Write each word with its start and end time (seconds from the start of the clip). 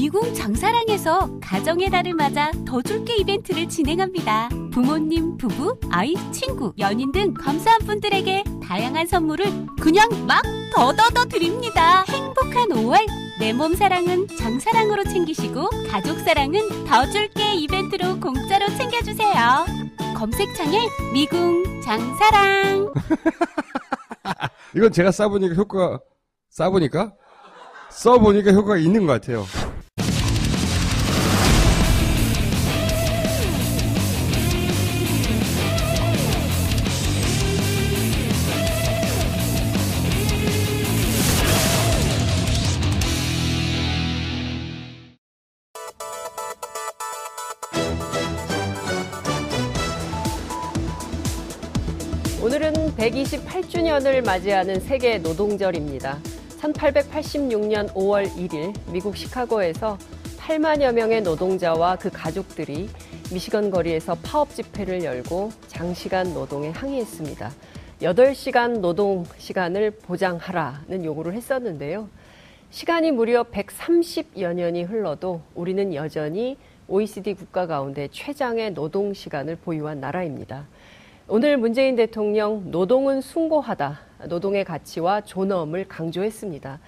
미궁 0.00 0.32
장사랑에서 0.32 1.28
가정의 1.42 1.90
달을 1.90 2.14
맞아 2.14 2.50
더 2.66 2.80
줄게 2.80 3.16
이벤트를 3.16 3.68
진행합니다. 3.68 4.48
부모님, 4.72 5.36
부부, 5.36 5.78
아이, 5.90 6.14
친구, 6.32 6.72
연인 6.78 7.12
등 7.12 7.34
감사한 7.34 7.80
분들에게 7.80 8.44
다양한 8.66 9.06
선물을 9.06 9.44
그냥 9.78 10.08
막 10.26 10.42
더더더 10.74 11.26
드립니다. 11.26 12.02
행복한 12.08 12.70
5월 12.70 13.06
내 13.40 13.52
몸 13.52 13.74
사랑은 13.74 14.26
장사랑으로 14.38 15.04
챙기시고 15.04 15.68
가족 15.90 16.18
사랑은 16.20 16.86
더 16.86 17.04
줄게 17.10 17.52
이벤트로 17.56 18.20
공짜로 18.20 18.68
챙겨주세요. 18.78 19.66
검색창에 20.16 20.78
미궁 21.12 21.82
장사랑 21.82 22.94
이건 24.74 24.92
제가 24.92 25.10
써보니까 25.10 25.54
효과, 25.56 26.00
써보니까? 26.48 27.12
써보니까 27.90 28.52
효과가 28.52 28.78
있는 28.78 29.06
것 29.06 29.12
같아요. 29.20 29.44
오늘은 52.52 52.96
128주년을 52.96 54.26
맞이하는 54.26 54.80
세계 54.80 55.18
노동절입니다. 55.18 56.18
1886년 56.60 57.92
5월 57.94 58.28
1일 58.34 58.74
미국 58.90 59.16
시카고에서 59.16 59.96
8만여 60.36 60.92
명의 60.92 61.22
노동자와 61.22 61.94
그 61.94 62.10
가족들이 62.10 62.88
미시건 63.32 63.70
거리에서 63.70 64.16
파업 64.24 64.52
집회를 64.52 65.04
열고 65.04 65.52
장시간 65.68 66.34
노동에 66.34 66.70
항의했습니다. 66.70 67.52
8시간 68.02 68.80
노동 68.80 69.24
시간을 69.38 69.92
보장하라는 69.92 71.04
요구를 71.04 71.34
했었는데요. 71.34 72.08
시간이 72.72 73.12
무려 73.12 73.44
130여 73.44 74.54
년이 74.54 74.82
흘러도 74.82 75.40
우리는 75.54 75.94
여전히 75.94 76.56
OECD 76.88 77.34
국가 77.34 77.68
가운데 77.68 78.08
최장의 78.10 78.74
노동 78.74 79.14
시간을 79.14 79.54
보유한 79.54 80.00
나라입니다. 80.00 80.66
오늘 81.32 81.56
문재인 81.56 81.94
대통령 81.94 82.72
노동은 82.72 83.20
숭고하다. 83.20 84.00
노동의 84.26 84.64
가치와 84.64 85.20
존엄을 85.20 85.86
강조했습니다. 85.86 86.80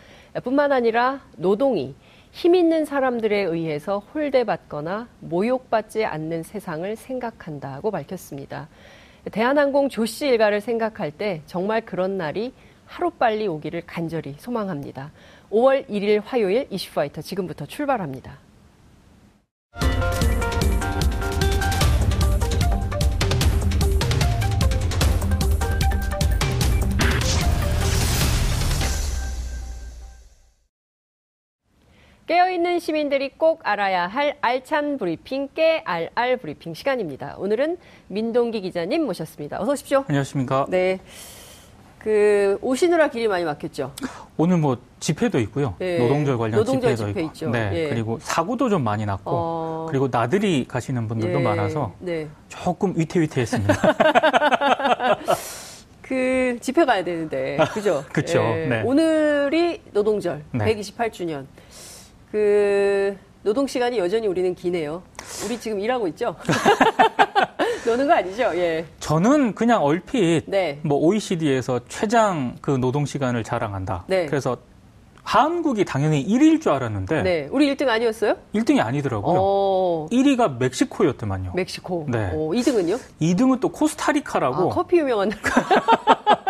뿐만 0.42 0.72
아니라 0.72 1.20
노동이 1.36 1.94
힘 2.32 2.56
있는 2.56 2.84
사람들에 2.84 3.38
의해서 3.42 4.00
홀대받거나 4.00 5.06
모욕받지 5.20 6.04
않는 6.04 6.42
세상을 6.42 6.96
생각한다고 6.96 7.92
밝혔습니다. 7.92 8.66
대한항공 9.30 9.88
조씨 9.88 10.26
일가를 10.26 10.60
생각할 10.60 11.12
때 11.12 11.42
정말 11.46 11.82
그런 11.82 12.18
날이 12.18 12.52
하루빨리 12.86 13.46
오기를 13.46 13.84
간절히 13.86 14.34
소망합니다. 14.38 15.12
5월 15.52 15.88
1일 15.88 16.20
화요일 16.24 16.66
이슈파이터 16.68 17.22
지금부터 17.22 17.66
출발합니다. 17.66 18.38
깨어있는 32.32 32.78
시민들이 32.78 33.28
꼭 33.36 33.60
알아야 33.62 34.06
할 34.06 34.38
알찬 34.40 34.96
브리핑 34.96 35.50
깨알알 35.54 36.38
브리핑 36.38 36.72
시간입니다. 36.72 37.34
오늘은 37.36 37.76
민동기 38.08 38.62
기자님 38.62 39.04
모셨습니다. 39.04 39.60
어서 39.60 39.72
오십시오. 39.72 40.06
안녕하십니까. 40.08 40.64
네. 40.70 40.98
그 41.98 42.56
오시느라 42.62 43.10
길이 43.10 43.28
많이 43.28 43.44
막혔죠. 43.44 43.92
오늘 44.38 44.56
뭐 44.56 44.78
집회도 44.98 45.40
있고요. 45.40 45.74
네. 45.78 45.98
노동절 45.98 46.38
관련 46.38 46.56
노동절 46.56 46.96
집회도 46.96 47.10
집회 47.10 47.20
있고. 47.20 47.32
있죠. 47.32 47.50
네. 47.50 47.70
예. 47.74 47.88
그리고 47.90 48.18
사고도 48.22 48.70
좀 48.70 48.82
많이 48.82 49.04
났고 49.04 49.30
어. 49.30 49.86
그리고 49.90 50.08
나들이 50.10 50.64
가시는 50.66 51.08
분들도 51.08 51.38
예. 51.38 51.42
많아서 51.42 51.92
네. 51.98 52.28
조금 52.48 52.94
위태위태했습니다. 52.96 53.74
그 56.00 56.56
집회 56.62 56.86
가야 56.86 57.04
되는데 57.04 57.58
그죠? 57.74 58.02
그쵸. 58.10 58.38
예. 58.38 58.66
네. 58.68 58.82
오늘이 58.86 59.82
노동절 59.92 60.44
네. 60.52 60.64
128주년. 60.64 61.44
그 62.32 63.14
노동 63.42 63.66
시간이 63.66 63.98
여전히 63.98 64.26
우리는 64.26 64.54
기네요. 64.54 65.02
우리 65.44 65.60
지금 65.60 65.78
일하고 65.78 66.08
있죠? 66.08 66.34
노는 67.84 68.06
거 68.06 68.14
아니죠? 68.14 68.44
예. 68.54 68.86
저는 69.00 69.54
그냥 69.54 69.82
얼핏 69.84 70.44
네. 70.46 70.80
뭐 70.82 70.96
OECD에서 70.98 71.80
최장 71.88 72.56
그 72.62 72.70
노동 72.70 73.04
시간을 73.04 73.44
자랑한다. 73.44 74.04
네. 74.06 74.24
그래서 74.26 74.56
한국이 75.24 75.84
당연히 75.84 76.26
1위일 76.26 76.62
줄 76.62 76.72
알았는데 76.72 77.22
네. 77.22 77.48
우리 77.50 77.72
1등 77.74 77.88
아니었어요? 77.88 78.36
1등이 78.54 78.80
아니더라고요. 78.80 79.38
어. 79.38 80.08
1위가 80.10 80.56
멕시코였더만요. 80.58 81.52
멕시코. 81.54 82.06
네. 82.08 82.30
어, 82.32 82.50
2등은요? 82.50 82.98
2등은 83.20 83.60
또 83.60 83.68
아, 83.68 83.72
코스타리카라고. 83.72 84.70
커피 84.70 84.98
유명한 84.98 85.28
나라. 85.28 86.38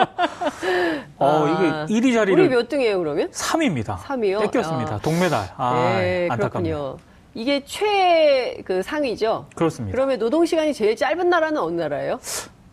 어, 1.22 1.46
아. 1.46 1.86
이게 1.88 2.00
1위 2.00 2.14
자리를 2.14 2.42
우리 2.42 2.48
몇 2.48 2.68
등이에요, 2.68 2.98
그러면? 2.98 3.30
3위입니다. 3.30 3.96
3위요? 3.98 4.40
뺏겼습니다. 4.40 4.94
아. 4.96 4.98
동메달. 4.98 5.48
아, 5.56 5.94
네, 5.98 6.28
안타깝네요. 6.30 6.76
그렇군요. 6.76 6.96
이게 7.34 7.62
최 7.64 8.62
그 8.66 8.82
상위죠? 8.82 9.46
그렇습니다. 9.54 9.94
그러면 9.94 10.18
노동 10.18 10.44
시간이 10.44 10.74
제일 10.74 10.94
짧은 10.96 11.28
나라는 11.30 11.60
어느 11.60 11.80
나라예요? 11.80 12.20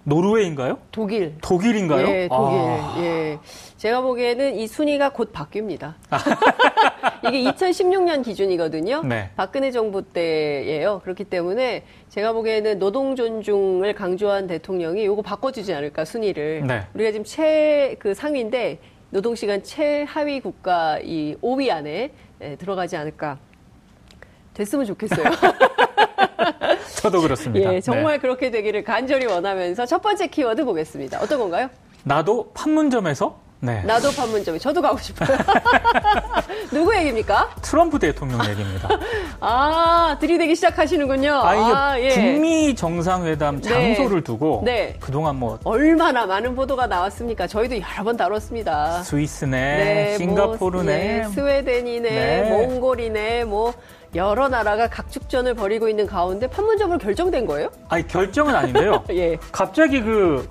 노르웨이인가요? 0.03 0.77
독일. 0.91 1.35
독일인가요? 1.41 2.07
예, 2.07 2.27
독일. 2.27 2.59
아, 2.59 2.95
예. 2.99 3.39
제가 3.77 4.01
보기에는 4.01 4.55
이 4.55 4.67
순위가 4.67 5.09
곧 5.09 5.31
바뀝니다. 5.31 5.93
이게 7.27 7.43
2016년 7.51 8.23
기준이거든요. 8.23 9.03
네. 9.03 9.29
박근혜 9.35 9.71
정부 9.71 10.01
때예요. 10.01 11.01
그렇기 11.03 11.23
때문에 11.25 11.83
제가 12.09 12.33
보기에는 12.33 12.79
노동 12.79 13.15
존중을 13.15 13.93
강조한 13.93 14.47
대통령이 14.47 15.05
요거 15.05 15.21
바꿔주지 15.21 15.73
않을까 15.73 16.05
순위를. 16.05 16.65
네. 16.67 16.83
우리가 16.93 17.11
지금 17.11 17.23
최 17.23 17.95
그 17.99 18.13
상위인데 18.13 18.79
노동 19.09 19.35
시간 19.35 19.63
최하위 19.63 20.39
국가 20.39 20.99
이 21.03 21.35
5위 21.41 21.71
안에 21.71 22.11
예, 22.41 22.55
들어가지 22.55 22.95
않을까. 22.95 23.37
됐으면 24.53 24.85
좋겠어요. 24.85 25.23
저도 27.01 27.21
그렇습니다. 27.21 27.73
예, 27.73 27.81
정말 27.81 28.13
네. 28.13 28.19
그렇게 28.19 28.51
되기를 28.51 28.83
간절히 28.83 29.25
원하면서 29.25 29.85
첫 29.85 30.01
번째 30.01 30.27
키워드 30.27 30.63
보겠습니다. 30.65 31.19
어떤 31.21 31.39
건가요? 31.39 31.69
나도 32.03 32.51
판문점에서 32.53 33.39
네. 33.61 33.81
나도 33.83 34.11
판문점에 34.11 34.57
저도 34.57 34.81
가고 34.81 34.97
싶어요. 34.97 35.37
누구 36.71 36.95
얘기입니까? 36.95 37.49
트럼프 37.61 37.99
대통령 37.99 38.39
얘기입니다. 38.49 38.87
아, 39.41 40.17
들이대기 40.19 40.55
시작하시는군요. 40.55 41.33
아, 41.33 41.97
이게 41.97 42.09
예. 42.09 42.15
북미 42.15 42.75
정상회담 42.75 43.61
네. 43.61 43.95
장소를 43.95 44.23
두고 44.23 44.61
네. 44.63 44.95
그동안 44.99 45.35
뭐 45.37 45.59
얼마나 45.65 46.25
많은 46.25 46.55
보도가 46.55 46.87
나왔습니까? 46.87 47.47
저희도 47.47 47.75
여러 47.81 48.03
번 48.03 48.15
다뤘습니다. 48.15 49.03
스위스네, 49.03 50.17
싱가포르네, 50.17 51.19
뭐, 51.19 51.29
예, 51.29 51.33
스웨덴이네, 51.33 52.09
네. 52.09 52.49
몽골이네, 52.49 53.43
뭐 53.45 53.73
여러 54.15 54.47
나라가 54.47 54.87
각축전을 54.87 55.53
벌이고 55.53 55.87
있는 55.89 56.07
가운데 56.07 56.47
판문점으로 56.47 56.97
결정된 56.97 57.45
거예요? 57.45 57.69
아니 57.89 58.07
결정은 58.07 58.55
아닌데요. 58.55 59.03
예. 59.11 59.37
갑자기 59.51 60.01
그 60.01 60.47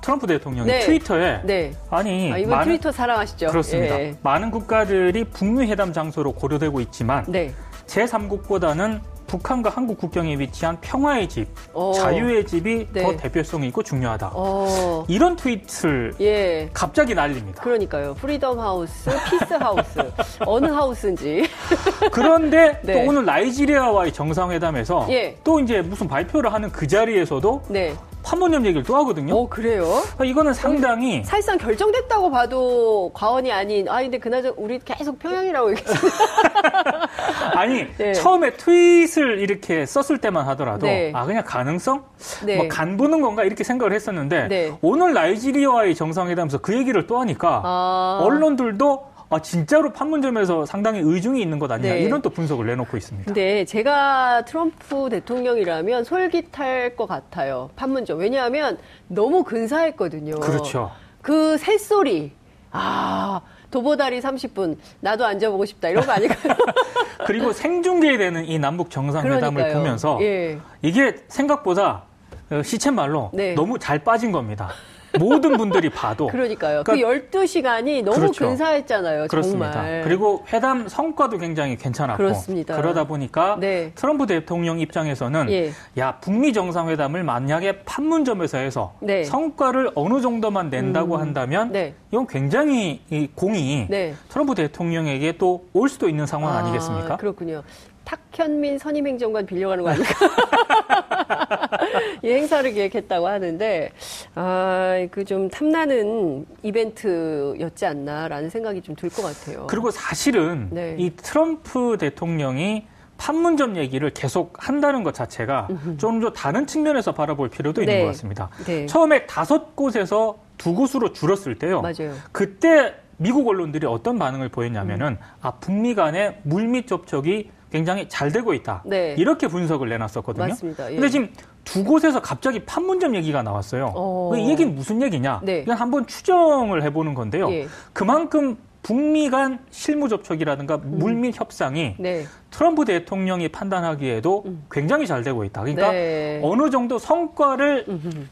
트럼프 0.00 0.26
대통령이 0.26 0.66
네. 0.70 0.80
트위터에 0.80 1.40
네. 1.44 1.72
아니 1.90 2.32
아, 2.32 2.38
이분 2.38 2.54
많은- 2.56 2.64
트위터 2.64 2.92
사랑하시죠? 2.92 3.48
그렇습니다. 3.48 4.00
예. 4.00 4.16
많은 4.22 4.50
국가들이 4.50 5.24
북미 5.24 5.66
회담 5.70 5.92
장소로 5.92 6.32
고려되고 6.32 6.80
있지만 6.80 7.24
네. 7.28 7.52
제3국보다는 7.86 9.00
북한과 9.26 9.70
한국 9.70 9.98
국경에 9.98 10.36
위치한 10.40 10.76
평화의 10.80 11.28
집, 11.28 11.46
어. 11.72 11.92
자유의 11.94 12.46
집이 12.48 12.88
네. 12.92 13.02
더 13.04 13.16
대표성이 13.16 13.68
있고 13.68 13.80
중요하다. 13.84 14.32
어. 14.34 15.04
이런 15.06 15.36
트윗을 15.36 16.14
예. 16.20 16.68
갑자기 16.72 17.14
날립니다. 17.14 17.62
그러니까요. 17.62 18.14
Freedom 18.14 18.58
House, 18.58 19.08
Peace 19.30 19.54
House. 19.54 20.12
어느 20.44 20.66
house인지. 20.66 21.44
그런데 22.10 22.80
네. 22.82 22.92
또 23.04 23.08
오늘 23.08 23.24
나이지리아와의 23.24 24.12
정상회담에서 24.12 25.06
예. 25.10 25.36
또 25.44 25.60
이제 25.60 25.80
무슨 25.80 26.08
발표를 26.08 26.52
하는 26.52 26.72
그 26.72 26.88
자리에서도 26.88 27.62
네. 27.68 27.94
판문점 28.22 28.66
얘기를 28.66 28.82
또 28.82 28.96
하거든요. 28.96 29.34
어, 29.34 29.48
그래요? 29.48 29.84
그러니까 29.84 30.24
이거는 30.24 30.52
상당히 30.54 31.24
사실상 31.24 31.58
결정됐다고 31.58 32.30
봐도 32.30 33.10
과언이 33.14 33.50
아닌, 33.50 33.88
아, 33.88 34.00
근데 34.00 34.18
그나저 34.18 34.54
우리 34.56 34.78
계속 34.84 35.18
평양이라고 35.18 35.70
얘기했어요. 35.70 36.10
아니 37.54 37.86
네. 37.98 38.12
처음에 38.12 38.52
트윗을 38.52 39.38
이렇게 39.38 39.86
썼을 39.86 40.18
때만 40.18 40.46
하더라도 40.48 40.86
네. 40.86 41.12
아 41.14 41.24
그냥 41.24 41.44
가능성 41.44 42.04
네. 42.44 42.56
뭐간 42.56 42.96
보는 42.96 43.20
건가 43.20 43.44
이렇게 43.44 43.64
생각을 43.64 43.92
했었는데 43.92 44.48
네. 44.48 44.72
오늘 44.82 45.12
나이지리아와의 45.12 45.94
정상회담에서 45.94 46.58
그 46.58 46.74
얘기를 46.74 47.06
또 47.06 47.20
하니까 47.20 47.62
아. 47.64 48.20
언론들도 48.22 49.09
아, 49.32 49.40
진짜로 49.40 49.92
판문점에서 49.92 50.66
상당히 50.66 50.98
의중이 51.00 51.40
있는 51.40 51.60
것 51.60 51.70
아니냐 51.70 51.94
네. 51.94 52.00
이런 52.00 52.20
또 52.20 52.30
분석을 52.30 52.66
내놓고 52.66 52.96
있습니다. 52.96 53.26
근데 53.26 53.64
제가 53.64 54.44
트럼프 54.44 55.08
대통령이라면 55.08 56.02
솔깃할 56.02 56.96
것 56.96 57.06
같아요. 57.06 57.70
판문점. 57.76 58.18
왜냐하면 58.18 58.76
너무 59.06 59.44
근사했거든요. 59.44 60.40
그렇죠. 60.40 60.90
그 61.22 61.56
새소리. 61.58 62.32
아, 62.72 63.40
도보다리 63.70 64.20
30분. 64.20 64.76
나도 64.98 65.24
앉아보고 65.24 65.64
싶다. 65.64 65.90
이런 65.90 66.04
거 66.04 66.10
아닐까요? 66.10 66.54
그리고 67.24 67.52
생중계되는 67.52 68.46
이 68.46 68.58
남북 68.58 68.90
정상회담을 68.90 69.54
그러니까요. 69.54 69.74
보면서 69.74 70.18
예. 70.22 70.58
이게 70.82 71.14
생각보다 71.28 72.02
어, 72.50 72.62
시쳇말로 72.64 73.30
네. 73.32 73.54
너무 73.54 73.78
잘 73.78 74.00
빠진 74.00 74.32
겁니다. 74.32 74.70
모든 75.18 75.56
분들이 75.56 75.90
봐도 75.90 76.26
그러니까요. 76.28 76.82
그 76.84 76.92
그러니까 76.92 77.38
12시간이 77.38 78.04
너무 78.04 78.18
그렇죠. 78.18 78.46
근사했잖아요. 78.46 79.26
그렇습니다. 79.28 79.72
정말. 79.72 80.02
그리고 80.02 80.44
회담 80.52 80.88
성과도 80.88 81.38
굉장히 81.38 81.76
괜찮았고 81.76 82.16
그렇습니다. 82.16 82.80
러다 82.80 83.04
보니까 83.04 83.56
네. 83.58 83.92
트럼프 83.94 84.26
대통령 84.26 84.80
입장에서는 84.80 85.50
예. 85.50 85.72
야 85.98 86.18
북미 86.20 86.52
정상회담을 86.52 87.24
만약에 87.24 87.80
판문점에서 87.84 88.58
해서 88.58 88.94
네. 89.00 89.24
성과를 89.24 89.90
어느 89.94 90.20
정도만 90.20 90.70
낸다고 90.70 91.16
음. 91.16 91.20
한다면 91.20 91.72
네. 91.72 91.94
이건 92.12 92.26
굉장히 92.26 93.00
이 93.10 93.28
공이 93.34 93.86
네. 93.88 94.14
트럼프 94.28 94.54
대통령에게 94.54 95.36
또 95.38 95.60
올 95.72 95.88
수도 95.88 96.08
있는 96.08 96.26
상황 96.26 96.56
아, 96.56 96.62
니겠습니까 96.62 97.16
그렇군요. 97.16 97.62
탁현민 98.04 98.78
선임행정관 98.78 99.46
빌려가는 99.46 99.84
거 99.84 99.90
아닐까? 99.90 100.10
이 102.22 102.30
행사를 102.30 102.70
기획했다고 102.72 103.28
하는데, 103.28 103.90
아, 104.34 105.06
그 105.10 105.24
좀 105.24 105.48
탐나는 105.48 106.46
이벤트였지 106.62 107.86
않나라는 107.86 108.48
생각이 108.50 108.80
좀 108.82 108.94
들 108.96 109.10
것 109.10 109.22
같아요. 109.22 109.66
그리고 109.68 109.90
사실은 109.90 110.68
네. 110.70 110.96
이 110.98 111.10
트럼프 111.16 111.96
대통령이 111.98 112.86
판문점 113.16 113.76
얘기를 113.76 114.10
계속 114.10 114.54
한다는 114.58 115.02
것 115.04 115.14
자체가 115.14 115.68
좀 115.98 116.20
더 116.20 116.32
다른 116.32 116.66
측면에서 116.66 117.12
바라볼 117.12 117.48
필요도 117.50 117.82
있는 117.82 117.94
네. 117.94 118.00
것 118.02 118.06
같습니다. 118.08 118.48
네. 118.66 118.86
처음에 118.86 119.26
다섯 119.26 119.74
곳에서 119.76 120.38
두 120.58 120.74
곳으로 120.74 121.12
줄었을 121.12 121.58
때요. 121.58 121.80
맞아요. 121.82 122.14
그때 122.32 122.94
미국 123.18 123.46
언론들이 123.48 123.86
어떤 123.86 124.18
반응을 124.18 124.48
보였냐면은 124.48 125.18
아 125.42 125.52
북미 125.52 125.94
간의 125.94 126.38
물밑 126.44 126.86
접촉이 126.86 127.50
굉장히 127.70 128.08
잘 128.08 128.32
되고 128.32 128.52
있다. 128.54 128.82
네. 128.86 129.14
이렇게 129.18 129.46
분석을 129.46 129.88
내놨었거든요. 129.90 130.48
맞습니다. 130.48 130.90
예. 130.90 130.94
근데 130.96 131.08
지금 131.08 131.28
두 131.70 131.84
곳에서 131.84 132.20
갑자기 132.20 132.64
판문점 132.64 133.14
얘기가 133.14 133.42
나왔어요. 133.42 133.92
어. 133.94 134.32
이 134.36 134.50
얘기는 134.50 134.74
무슨 134.74 135.00
얘기냐? 135.02 135.40
네. 135.44 135.62
그냥 135.62 135.80
한번 135.80 136.06
추정을 136.06 136.82
해보는 136.82 137.14
건데요. 137.14 137.48
예. 137.52 137.68
그만큼 137.92 138.56
북미 138.82 139.28
간 139.28 139.58
실무 139.70 140.08
접촉이라든가 140.08 140.78
물밑 140.78 141.38
협상이 141.38 141.96
네. 141.98 142.24
트럼프 142.50 142.84
대통령이 142.84 143.48
판단하기에도 143.48 144.44
굉장히 144.70 145.06
잘 145.06 145.22
되고 145.22 145.44
있다. 145.44 145.60
그러니까 145.62 145.92
네. 145.92 146.40
어느 146.42 146.70
정도 146.70 146.98
성과를 146.98 147.84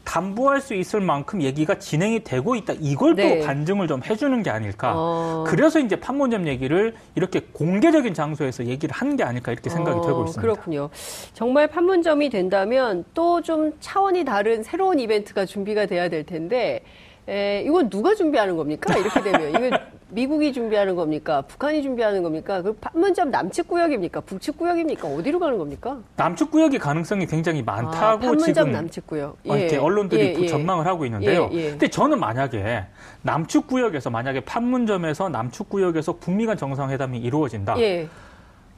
담보할 0.03 0.59
수 0.59 0.73
있을 0.73 1.01
만큼 1.01 1.41
얘기가 1.41 1.75
진행이 1.79 2.23
되고 2.23 2.55
있다. 2.55 2.73
이걸 2.79 3.15
네. 3.15 3.39
또 3.39 3.45
반증을 3.45 3.87
좀 3.87 4.01
해주는 4.03 4.41
게 4.43 4.49
아닐까. 4.49 4.93
어. 4.95 5.43
그래서 5.47 5.79
이제 5.79 5.95
판문점 5.99 6.47
얘기를 6.47 6.95
이렇게 7.15 7.41
공개적인 7.53 8.13
장소에서 8.13 8.65
얘기를 8.65 8.93
한 8.93 9.09
게 9.15 9.23
아닐까 9.23 9.51
이렇게 9.51 9.69
생각이 9.69 9.99
어, 9.99 10.01
되고 10.01 10.23
있습니다. 10.25 10.41
그렇군요. 10.41 10.89
정말 11.33 11.67
판문점이 11.67 12.29
된다면 12.29 13.03
또 13.13 13.39
좀 13.41 13.71
차원이 13.79 14.25
다른 14.25 14.63
새로운 14.63 14.99
이벤트가 14.99 15.45
준비가 15.45 15.85
돼야 15.85 16.09
될 16.09 16.25
텐데, 16.25 16.83
에, 17.27 17.63
이건 17.65 17.89
누가 17.89 18.13
준비하는 18.13 18.57
겁니까? 18.57 18.95
이렇게 18.97 19.21
되면. 19.21 19.49
이거 19.51 19.77
미국이 20.11 20.51
준비하는 20.53 20.95
겁니까? 20.95 21.41
북한이 21.43 21.83
준비하는 21.83 22.23
겁니까? 22.23 22.61
그 22.61 22.73
판문점 22.73 23.29
남측 23.29 23.67
구역입니까? 23.67 24.21
북측 24.21 24.57
구역입니까? 24.57 25.07
어디로 25.07 25.39
가는 25.39 25.57
겁니까? 25.57 25.99
남측 26.15 26.51
구역의 26.51 26.79
가능성이 26.79 27.27
굉장히 27.27 27.61
많다고 27.61 27.95
아, 27.95 28.17
판문점 28.17 28.53
지금 28.53 28.71
남측 28.71 29.07
구역. 29.07 29.37
어, 29.47 29.55
이렇게 29.55 29.77
언론들이 29.77 30.21
예, 30.21 30.41
예. 30.41 30.47
전망을 30.47 30.87
하고 30.87 31.05
있는데요. 31.05 31.49
예, 31.53 31.57
예. 31.57 31.69
근데 31.71 31.87
저는 31.87 32.19
만약에 32.19 32.85
남측 33.21 33.67
구역에서 33.67 34.09
만약에 34.09 34.41
판문점에서 34.41 35.29
남측 35.29 35.69
구역에서 35.69 36.17
북미 36.19 36.45
간 36.45 36.57
정상회담이 36.57 37.19
이루어진다. 37.19 37.79
예. 37.79 38.07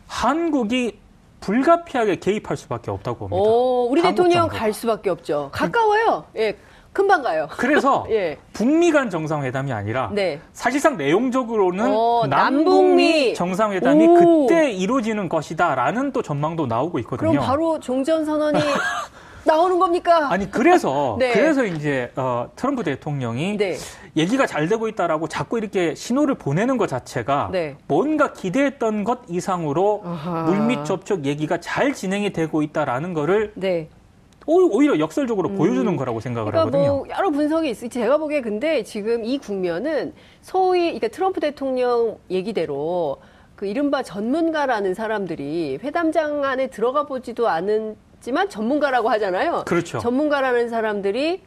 한국이 0.08 1.00
불가피하게 1.40 2.18
개입할 2.18 2.58
수밖에 2.58 2.92
없다고 2.92 3.28
봅니다. 3.30 3.50
오, 3.50 3.88
우리 3.90 4.02
대통령. 4.02 4.48
갈 4.48 4.74
수밖에 4.74 5.10
없죠. 5.10 5.50
가까워요. 5.54 6.26
예. 6.38 6.58
금방 6.94 7.22
가요. 7.22 7.48
그래서 7.52 8.06
예. 8.12 8.38
북미 8.54 8.92
간 8.92 9.10
정상회담이 9.10 9.72
아니라 9.72 10.10
네. 10.14 10.40
사실상 10.54 10.98
내용적으로는 10.98 11.86
어, 11.90 12.26
남북미. 12.30 13.34
정상회담이 13.34 14.08
오. 14.08 14.48
그때 14.48 14.72
이루어지는 14.72 15.30
것이다라는 15.30 16.12
또 16.12 16.22
전망도 16.22 16.68
나오고 16.68 17.00
있거든요. 17.00 17.32
그럼 17.32 17.46
바로 17.46 17.80
종전 17.80 18.26
선언이 18.26 18.60
나오는 19.44 19.80
겁니까? 19.80 20.28
아니 20.32 20.52
그래서 20.52 21.16
네. 21.20 21.32
그래서 21.32 21.64
이제 21.66 22.12
어, 22.16 22.50
트럼프 22.56 22.84
대통령이 22.84 23.58
네. 23.58 23.78
얘기가 24.18 24.46
잘 24.46 24.68
되고 24.68 24.88
있다라고 24.90 25.30
자꾸 25.30 25.58
이렇게 25.58 25.96
신호를 25.96 26.36
보내는 26.36 26.76
것 26.78 26.88
자체가 26.88 27.50
네. 27.54 27.78
뭔가 27.88 28.34
기대했던 28.34 29.06
것 29.06 29.22
이상으로. 29.30 30.04
물밑 30.46 30.84
접촉 30.84 31.24
얘기가 31.26 31.62
잘 31.62 31.94
진행이 31.94 32.34
되고 32.34 32.62
있다라는 32.62 33.14
거를 33.14 33.54
네. 33.56 33.88
오- 34.48 34.76
오히려 34.76 34.98
역설적으로 35.00 35.50
보여주는 35.50 35.96
거라고 35.96 36.20
생각을 36.20 36.52
그러니까 36.52 36.78
하거든요. 36.78 36.98
뭐 36.98 37.06
여러 37.16 37.30
분석이 37.30 37.70
있어요. 37.70 37.90
제가 37.90 38.18
보기에 38.18 38.42
근데 38.42 38.84
지금 38.84 39.24
이 39.24 39.38
국면은 39.38 40.14
소위 40.42 40.82
그러니까 40.86 41.10
트럼프 41.10 41.40
대통령 41.40 42.18
얘기대로 42.30 43.18
그 43.56 43.68
이른바 43.68 44.02
전문가라는 44.02 44.96
사람들이 44.96 45.78
회담장 45.84 46.44
안에 46.44 46.68
들어가 46.68 47.04
보지도 47.04 47.48
않았지만 47.48 48.50
전문가라고 48.50 49.10
하잖아요. 49.12 49.64
그렇죠. 49.68 50.00
전문가라는 50.00 50.70
사람들이 50.70 51.44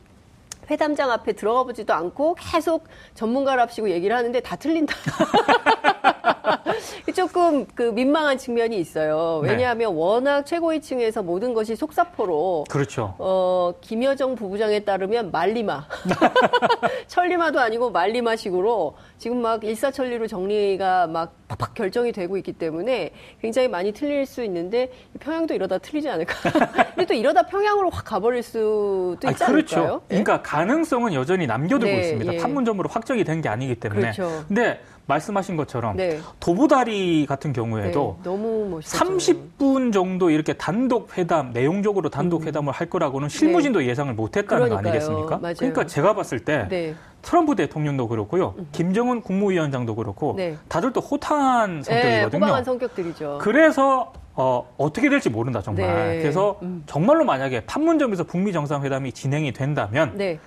회담장 0.71 1.11
앞에 1.11 1.33
들어가 1.33 1.65
보지도 1.65 1.93
않고 1.93 2.37
계속 2.39 2.85
전문가랍시고 3.15 3.91
얘기를 3.91 4.17
하는데 4.17 4.39
다 4.41 4.57
틀린다. 4.57 4.95
조금 7.15 7.67
그 7.75 7.83
민망한 7.83 8.39
측면이 8.39 8.79
있어요. 8.79 9.41
네. 9.45 9.51
왜냐하면 9.51 9.95
워낙 9.95 10.45
최고위층에서 10.45 11.23
모든 11.23 11.55
것이 11.55 11.77
속사포로 11.77 12.65
그렇죠. 12.69 13.15
어, 13.19 13.73
김여정 13.81 14.35
부부장에 14.35 14.81
따르면 14.81 15.31
말리마. 15.31 15.87
천리마도 17.07 17.61
아니고 17.61 17.91
말리마식으로 17.91 18.97
지금 19.19 19.43
막 19.43 19.63
일사천리로 19.65 20.27
정리가 20.27 21.07
막 21.07 21.35
팍팍 21.47 21.75
결정이 21.75 22.11
되고 22.13 22.37
있기 22.39 22.55
때문에 22.55 23.11
굉장히 23.41 23.69
많이 23.69 23.93
틀릴 23.93 24.27
수 24.27 24.43
있는데 24.45 24.91
평양도 25.21 25.55
이러다 25.55 25.79
틀리지 25.79 26.09
않을까. 26.09 26.35
근데 26.95 27.05
또 27.07 27.15
이러다 27.15 27.43
평양으로 27.43 27.91
확 27.91 28.05
가버릴 28.05 28.43
수도 28.43 29.17
있지 29.31 29.45
그렇죠. 29.45 29.77
않을까요? 29.77 30.01
예? 30.11 30.23
그러니까 30.23 30.43
가능성은 30.43 31.13
여전히 31.15 31.47
남겨두고 31.47 31.91
네, 31.93 32.01
있습니다. 32.01 32.33
예. 32.35 32.37
판문점으로 32.39 32.89
확정이 32.89 33.23
된 33.23 33.35
게 33.45 33.49
아니기 33.49 33.75
때문에. 33.75 34.01
그렇죠. 34.13 34.45
근데 34.49 34.81
말씀하신 35.07 35.57
것처럼 35.57 35.97
네. 35.97 36.19
도보다리 36.41 37.27
같은 37.27 37.53
네, 37.53 37.61
경우에도 37.61 38.19
멋있었죠. 38.25 39.05
30분 39.05 39.93
정도 39.93 40.31
이렇게 40.31 40.53
단독 40.53 41.17
회담, 41.17 41.53
내용적으로 41.53 42.11
단독 42.11 42.47
회담을 42.47 42.73
할 42.73 42.91
거라고는 42.91 43.29
실무진도 43.29 43.85
예상을 43.87 44.13
못 44.15 44.37
했다는 44.37 44.69
거 44.69 44.77
음. 44.77 44.83
네. 44.83 44.89
아니겠습니까? 44.91 45.39
맞아요. 45.39 45.55
그러니까 45.59 45.87
제가 45.87 46.15
봤을 46.15 46.41
때 46.41 46.67
네. 46.69 46.95
트럼프 47.23 47.57
대통령도 47.57 48.09
그렇고요. 48.09 48.55
김정은 48.73 49.23
국무위원장도 49.23 49.95
그렇고 49.95 50.35
네. 50.37 50.57
다들 50.69 50.93
또 50.93 51.01
호탕한 51.01 51.83
네, 51.83 51.83
성격이거든요. 51.83 52.45
호방한 52.45 52.65
성격들이죠. 52.65 53.39
그래서 53.41 54.13
어, 54.35 54.69
어떻게 54.77 55.09
될지 55.09 55.31
모른다 55.31 55.63
정말. 55.63 56.17
네. 56.17 56.19
그래서 56.21 56.59
음. 56.63 56.83
정말로 56.87 57.25
만약에 57.25 57.65
판문점에서 57.67 58.25
북미 58.25 58.53
정상회담이 58.53 59.13
진행이 59.13 59.53
된다면 59.53 60.13
네. 60.17 60.39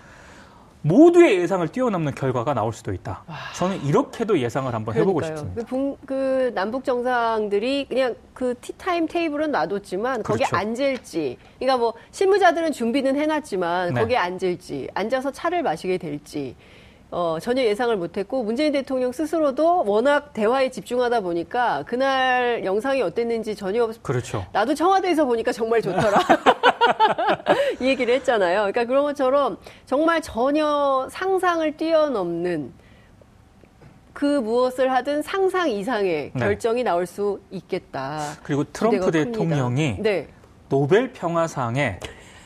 모두의 0.88 1.40
예상을 1.40 1.68
뛰어넘는 1.68 2.16
결과가 2.16 2.54
나올 2.54 2.72
수도 2.74 2.94
있다. 2.94 3.24
저는 3.56 3.84
이렇게도 3.86 4.40
예상을 4.40 4.74
한번 4.74 4.96
해보고 4.96 5.16
그러니까요. 5.16 5.38
싶습니다. 5.38 5.62
그, 5.62 5.68
붕- 5.68 5.98
그 6.06 6.52
남북 6.56 6.84
정상들이 6.86 7.86
그냥 7.90 8.16
그 8.34 8.56
티타임 8.62 9.08
테이블은 9.08 9.52
놔뒀지만 9.52 10.24
거기에 10.24 10.46
그렇죠. 10.48 10.56
앉을지, 10.56 11.38
그러니까 11.60 11.78
뭐 11.78 11.94
실무자들은 12.12 12.72
준비는 12.72 13.16
해놨지만 13.18 13.94
네. 13.94 14.00
거기에 14.02 14.18
앉을지, 14.18 14.88
앉아서 14.94 15.32
차를 15.32 15.62
마시게 15.64 15.98
될지. 15.98 16.56
어, 17.10 17.38
전혀 17.42 17.64
예상을 17.64 17.96
못했고 17.96 18.44
문재인 18.44 18.74
대통령 18.74 19.14
스스로도 19.14 19.86
워낙 19.86 20.34
대화에 20.34 20.70
집중하다 20.70 21.22
보니까 21.22 21.84
그날 21.88 22.66
영상이 22.66 23.02
어땠는지 23.02 23.56
전혀 23.56 23.86
없, 23.86 24.04
그렇죠. 24.04 24.46
나도 24.52 24.76
청와대에서 24.76 25.24
보니까 25.24 25.54
정말 25.54 25.82
좋더라. 25.82 26.20
이 27.80 27.86
얘기를 27.88 28.14
했잖아요. 28.16 28.60
그러니까 28.60 28.86
그런 28.86 29.04
것처럼 29.04 29.58
정말 29.86 30.22
전혀 30.22 31.08
상상을 31.12 31.78
뛰어넘는 31.78 32.74
그 34.14 34.26
무엇을 34.26 34.92
하든 34.92 35.22
상상 35.22 35.70
이상의 35.70 36.32
네. 36.34 36.40
결정이 36.40 36.84
나올 36.84 37.06
수 37.06 37.40
있겠다. 37.52 38.34
그리고 38.42 38.64
트럼프. 38.64 39.12
대통령이 39.12 39.98
네. 40.00 40.28
노벨 40.70 41.14
평화상에 41.14 42.00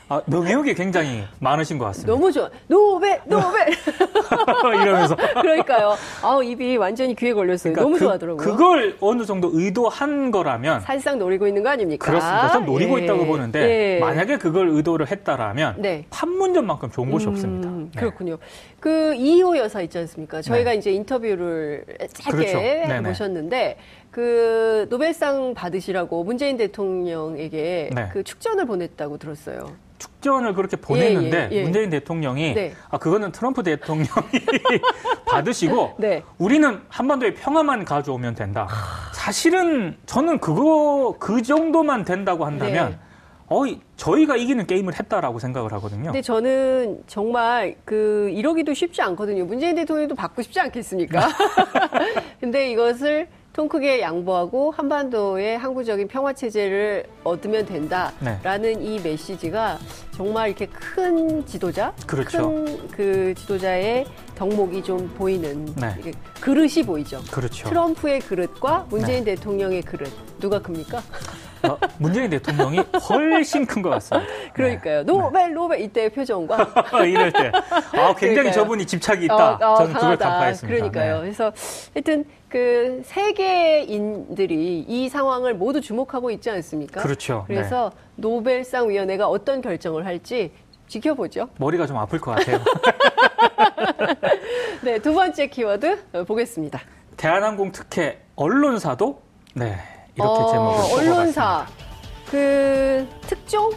아, 0.08 0.20
명예욕이 0.26 0.74
굉장히 0.74 1.24
많으신 1.38 1.78
것 1.78 1.86
같습니다. 1.86 2.12
너무 2.12 2.30
좋아. 2.30 2.50
노벨, 2.66 3.20
노벨. 3.24 3.68
이러면서. 4.82 5.16
그러니까요. 5.40 5.96
아우, 6.22 6.42
입이 6.42 6.76
완전히 6.76 7.14
귀에 7.14 7.32
걸렸어요. 7.32 7.72
그러니까 7.72 7.82
너무 7.82 7.94
그, 7.94 8.00
좋아하더라고요. 8.00 8.46
그걸 8.46 8.96
어느 9.00 9.24
정도 9.24 9.50
의도한 9.52 10.30
거라면 10.30 10.80
사실상 10.80 11.18
노리고 11.18 11.46
있는 11.46 11.62
거 11.62 11.70
아닙니까? 11.70 12.04
그렇습니다. 12.04 12.50
전 12.50 12.66
노리고 12.66 13.00
예. 13.00 13.04
있다고 13.04 13.26
보는데 13.26 13.96
예. 13.96 14.00
만약에 14.00 14.38
그걸 14.38 14.68
의도를 14.68 15.10
했다라면 15.10 15.76
네. 15.78 16.04
판문점만큼 16.10 16.90
좋은 16.90 17.10
곳이 17.10 17.26
없습니다. 17.28 17.68
음, 17.68 17.90
네. 17.94 18.00
그렇군요. 18.00 18.38
그 18.80 19.14
이호 19.14 19.56
여사 19.56 19.80
있지 19.80 19.98
않습니까? 19.98 20.42
저희가 20.42 20.72
네. 20.72 20.76
이제 20.76 20.90
인터뷰를 20.90 21.84
짧게 22.12 22.30
그렇죠. 22.30 23.02
모셨는데 23.02 23.78
그 24.10 24.86
노벨상 24.90 25.54
받으시라고 25.54 26.22
문재인 26.24 26.56
대통령에게 26.58 27.90
네. 27.94 28.08
그 28.12 28.22
축전을 28.22 28.66
보냈다고 28.66 29.18
들었어요. 29.18 29.70
축전을 30.02 30.54
그렇게 30.54 30.76
보냈는데 30.76 31.48
예, 31.52 31.56
예. 31.56 31.62
문재인 31.62 31.90
대통령이 31.90 32.54
네. 32.54 32.74
아 32.90 32.98
그거는 32.98 33.30
트럼프 33.30 33.62
대통령이 33.62 34.08
받으시고 35.26 35.94
네. 36.00 36.24
우리는 36.38 36.80
한반도에 36.88 37.34
평화만 37.34 37.84
가져오면 37.84 38.34
된다. 38.34 38.66
사실은 39.14 39.96
저는 40.06 40.40
그거 40.40 41.14
그 41.20 41.42
정도만 41.42 42.04
된다고 42.04 42.44
한다면 42.44 42.90
네. 42.90 42.98
어이 43.46 43.80
저희가 43.96 44.36
이기는 44.36 44.66
게임을 44.66 44.98
했다라고 44.98 45.38
생각을 45.38 45.72
하거든요. 45.74 46.04
근데 46.04 46.22
저는 46.22 47.02
정말 47.06 47.76
그 47.84 48.30
이러기도 48.32 48.74
쉽지 48.74 49.02
않거든요. 49.02 49.44
문재인 49.44 49.76
대통령도 49.76 50.14
받고 50.16 50.42
싶지 50.42 50.58
않겠습니까? 50.58 51.28
근데 52.40 52.70
이것을 52.70 53.28
통 53.52 53.68
크게 53.68 54.00
양보하고 54.00 54.70
한반도의 54.70 55.58
항구적인 55.58 56.08
평화 56.08 56.32
체제를 56.32 57.04
얻으면 57.22 57.66
된다라는 57.66 58.82
이 58.82 58.98
메시지가 59.00 59.78
정말 60.12 60.48
이렇게 60.48 60.66
큰 60.66 61.44
지도자, 61.44 61.92
그렇죠. 62.06 62.50
큰그 62.92 63.34
지도자의 63.36 64.06
덕목이 64.34 64.82
좀 64.82 65.06
보이는 65.18 65.66
네. 65.74 66.12
그릇이 66.40 66.82
보이죠. 66.86 67.20
그렇죠. 67.30 67.68
트럼프의 67.68 68.20
그릇과 68.20 68.86
문재인 68.88 69.22
대통령의 69.24 69.82
그릇 69.82 70.10
누가 70.40 70.58
큽니까? 70.58 71.02
어, 71.68 71.78
문재인 71.98 72.30
대통령이 72.30 72.78
훨씬 73.08 73.66
큰 73.66 73.82
것 73.82 73.90
같습니다. 73.90 74.30
그러니까요. 74.54 75.02
노벨 75.04 75.52
노벨 75.54 75.80
이때의 75.80 76.10
표정과 76.10 76.56
네. 77.02 77.08
이럴 77.10 77.32
때 77.32 77.50
아, 77.54 78.14
굉장히 78.14 78.34
그러니까요. 78.34 78.52
저분이 78.52 78.86
집착이 78.86 79.24
있다. 79.24 79.58
어, 79.60 79.72
어, 79.72 79.76
저는 79.76 79.94
그걸. 79.94 80.16
간파했습니다. 80.16 80.76
그러니까요. 80.76 81.14
네. 81.16 81.20
그래서 81.22 81.52
하여튼 81.94 82.24
그 82.48 83.02
세계인들이 83.04 84.84
이 84.86 85.08
상황을 85.08 85.54
모두 85.54 85.80
주목하고 85.80 86.30
있지 86.30 86.50
않습니까? 86.50 87.00
그렇죠. 87.02 87.44
그래서 87.46 87.90
노벨상 88.16 88.88
위원회가 88.90 89.26
어떤 89.28 89.60
결정을 89.62 90.04
할지 90.06 90.52
지켜보죠. 90.88 91.48
머리가 91.58 91.86
좀 91.86 91.96
아플 91.96 92.20
것 92.20 92.32
같아요. 92.36 92.58
네, 94.82 94.98
두 94.98 95.14
번째 95.14 95.46
키워드 95.46 95.98
어, 96.12 96.24
보겠습니다. 96.24 96.80
대한항공 97.16 97.72
특혜 97.72 98.20
언론사도 98.36 99.20
네 99.54 99.76
이렇게 100.14 100.30
어, 100.30 100.52
제목을 100.52 101.10
언론사 101.10 101.66
그 102.30 103.06
특종 103.22 103.70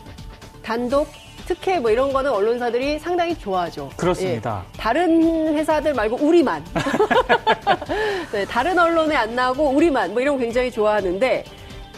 단독 0.62 1.08
특혜 1.46 1.80
뭐 1.80 1.92
이런 1.92 2.12
거는 2.12 2.32
언론사들이 2.32 2.98
상당히 3.00 3.38
좋아하죠. 3.38 3.90
그렇습니다. 3.96 4.66
예, 4.68 4.78
다른 4.78 5.56
회사들 5.56 5.94
말고 5.94 6.18
우리만. 6.18 6.66
네, 8.34 8.46
다른 8.46 8.78
언론에 8.80 9.16
안 9.16 9.36
나오고 9.36 9.70
우리만 9.70 10.14
뭐 10.14 10.22
이런 10.22 10.36
거 10.38 10.42
굉장히 10.42 10.72
좋아하는데 10.72 11.46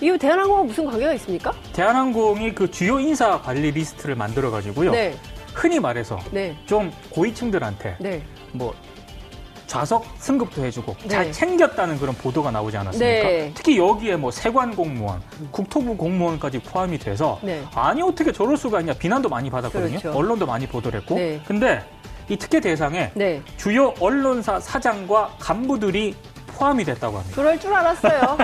이거 0.01 0.17
대한항공과 0.17 0.63
무슨 0.63 0.85
관계가 0.85 1.13
있습니까? 1.13 1.53
대한항공이 1.73 2.53
그 2.53 2.69
주요 2.69 2.99
인사 2.99 3.41
관리 3.41 3.71
리스트를 3.71 4.15
만들어 4.15 4.51
가지고요. 4.51 4.91
네, 4.91 5.15
흔히 5.53 5.79
말해서 5.79 6.19
네, 6.31 6.55
좀 6.65 6.91
고위층들한테 7.09 7.95
네. 7.99 8.21
뭐 8.51 8.73
좌석 9.67 10.05
승급도 10.17 10.65
해주고 10.65 10.95
네. 11.03 11.07
잘 11.09 11.31
챙겼다는 11.31 11.99
그런 11.99 12.15
보도가 12.15 12.49
나오지 12.49 12.77
않았습니까? 12.77 13.27
네. 13.27 13.51
특히 13.53 13.77
여기에 13.77 14.15
뭐 14.15 14.31
세관 14.31 14.75
공무원, 14.75 15.21
국토부 15.51 15.95
공무원까지 15.95 16.59
포함이 16.59 16.97
돼서 16.97 17.37
네. 17.43 17.61
아니 17.75 18.01
어떻게 18.01 18.31
저럴 18.31 18.57
수가 18.57 18.79
있냐 18.79 18.93
비난도 18.93 19.29
많이 19.29 19.49
받았거든요. 19.49 19.99
그렇죠. 19.99 20.17
언론도 20.17 20.45
많이 20.45 20.65
보도를 20.65 21.01
했고. 21.01 21.15
네. 21.15 21.41
근데 21.45 21.83
이 22.29 22.37
특혜 22.37 22.59
대상에 22.59 23.11
네. 23.13 23.41
주요 23.57 23.93
언론사 23.99 24.59
사장과 24.59 25.35
간부들이 25.39 26.15
포함이 26.57 26.83
됐다고 26.83 27.17
합니다. 27.17 27.35
그럴 27.35 27.59
줄 27.59 27.73
알았어요. 27.73 28.37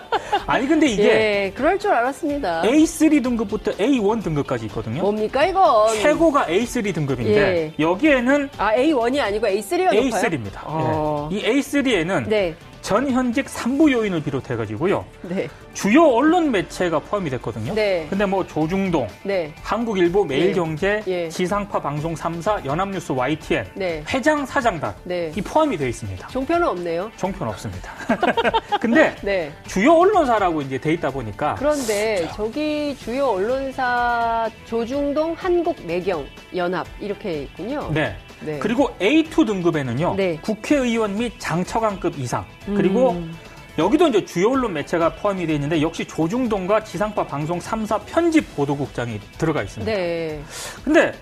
아니 0.46 0.66
근데 0.66 0.86
이게 0.88 1.04
예, 1.04 1.52
그럴 1.54 1.78
줄 1.78 1.92
알았습니다. 1.92 2.62
A3 2.62 3.22
등급부터 3.22 3.72
A1 3.72 4.22
등급까지 4.24 4.66
있거든요. 4.66 5.02
뭡니까 5.02 5.44
이건? 5.44 5.94
최고가 5.94 6.46
A3 6.46 6.92
등급인데 6.94 7.34
예. 7.34 7.72
여기에는 7.78 8.50
아 8.58 8.74
A1이 8.74 9.20
아니고 9.20 9.46
A3가 9.46 9.84
높아요? 9.94 10.10
A3입니다. 10.10 10.60
어. 10.64 11.28
이 11.30 11.42
A3에는 11.42 12.28
네, 12.28 12.54
전현직 12.82 13.48
산부 13.48 13.92
요인을 13.92 14.22
비롯해 14.22 14.56
가지고요 14.56 15.04
네, 15.22 15.48
주요 15.74 16.04
언론 16.06 16.50
매체가 16.50 16.98
포함이 17.00 17.30
됐거든요. 17.30 17.74
네. 17.74 18.06
근데 18.10 18.26
뭐 18.26 18.46
조중동, 18.46 19.06
네, 19.22 19.52
한국일보, 19.62 20.24
매일경제, 20.24 21.02
예. 21.06 21.28
지상파 21.28 21.80
방송 21.80 22.14
3사, 22.14 22.64
연합뉴스 22.64 23.12
YTN, 23.12 23.66
네, 23.74 24.02
회장 24.12 24.44
사장단 24.44 24.94
네. 25.04 25.32
이 25.36 25.40
포함이 25.40 25.76
되어 25.76 25.88
있습니다. 25.88 26.28
종편은 26.28 26.66
없네요. 26.66 27.10
종편 27.16 27.48
없습니다. 27.48 27.92
근데 28.80 29.14
네. 29.22 29.52
주요 29.66 29.92
언론사라고 29.94 30.62
이제 30.62 30.78
돼 30.78 30.92
있다 30.94 31.10
보니까 31.10 31.54
그런데 31.58 32.28
저기 32.34 32.96
주요 32.96 33.26
언론사 33.26 34.50
조중동 34.64 35.34
한국 35.38 35.76
매경 35.86 36.26
연합 36.56 36.86
이렇게 37.00 37.42
있군요. 37.42 37.90
네. 37.92 38.16
네. 38.40 38.58
그리고 38.58 38.88
A2 38.98 39.46
등급에는요. 39.46 40.14
네. 40.16 40.38
국회의원 40.42 41.16
및 41.16 41.32
장처관급 41.38 42.18
이상. 42.18 42.44
그리고 42.66 43.12
음. 43.12 43.32
여기도 43.78 44.08
이제 44.08 44.24
주요 44.24 44.50
언론 44.50 44.72
매체가 44.74 45.14
포함이 45.14 45.46
되어 45.46 45.54
있는데 45.54 45.80
역시 45.80 46.04
조중동과 46.04 46.84
지상파 46.84 47.26
방송 47.26 47.58
3사 47.58 48.00
편집 48.04 48.54
보도국장이 48.56 49.20
들어가 49.38 49.62
있습니다. 49.62 49.90
네, 49.90 50.40
근데 50.84 51.12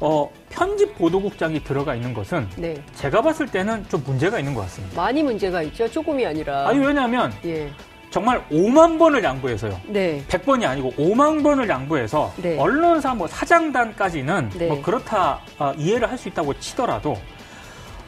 어, 0.00 0.30
편집 0.48 0.96
보도국장이 0.96 1.62
들어가 1.62 1.94
있는 1.94 2.14
것은 2.14 2.48
네. 2.56 2.74
제가 2.94 3.20
봤을 3.20 3.46
때는 3.46 3.84
좀 3.88 4.02
문제가 4.04 4.38
있는 4.38 4.54
것 4.54 4.62
같습니다. 4.62 5.00
많이 5.00 5.22
문제가 5.22 5.62
있죠. 5.62 5.88
조금이 5.88 6.24
아니라. 6.24 6.68
아니 6.68 6.84
왜냐하면 6.84 7.32
예. 7.44 7.70
정말 8.10 8.42
5만 8.50 8.98
번을 8.98 9.22
양보해서요. 9.22 9.78
네. 9.86 10.22
100번이 10.28 10.64
아니고 10.66 10.92
5만 10.92 11.42
번을 11.42 11.68
양보해서 11.68 12.32
네. 12.36 12.58
언론사 12.58 13.14
뭐 13.14 13.26
사장단까지는 13.28 14.50
네. 14.56 14.66
뭐 14.68 14.80
그렇다 14.82 15.40
어, 15.58 15.72
이해를 15.76 16.10
할 16.10 16.18
수 16.18 16.28
있다고 16.28 16.52
치더라도 16.58 17.16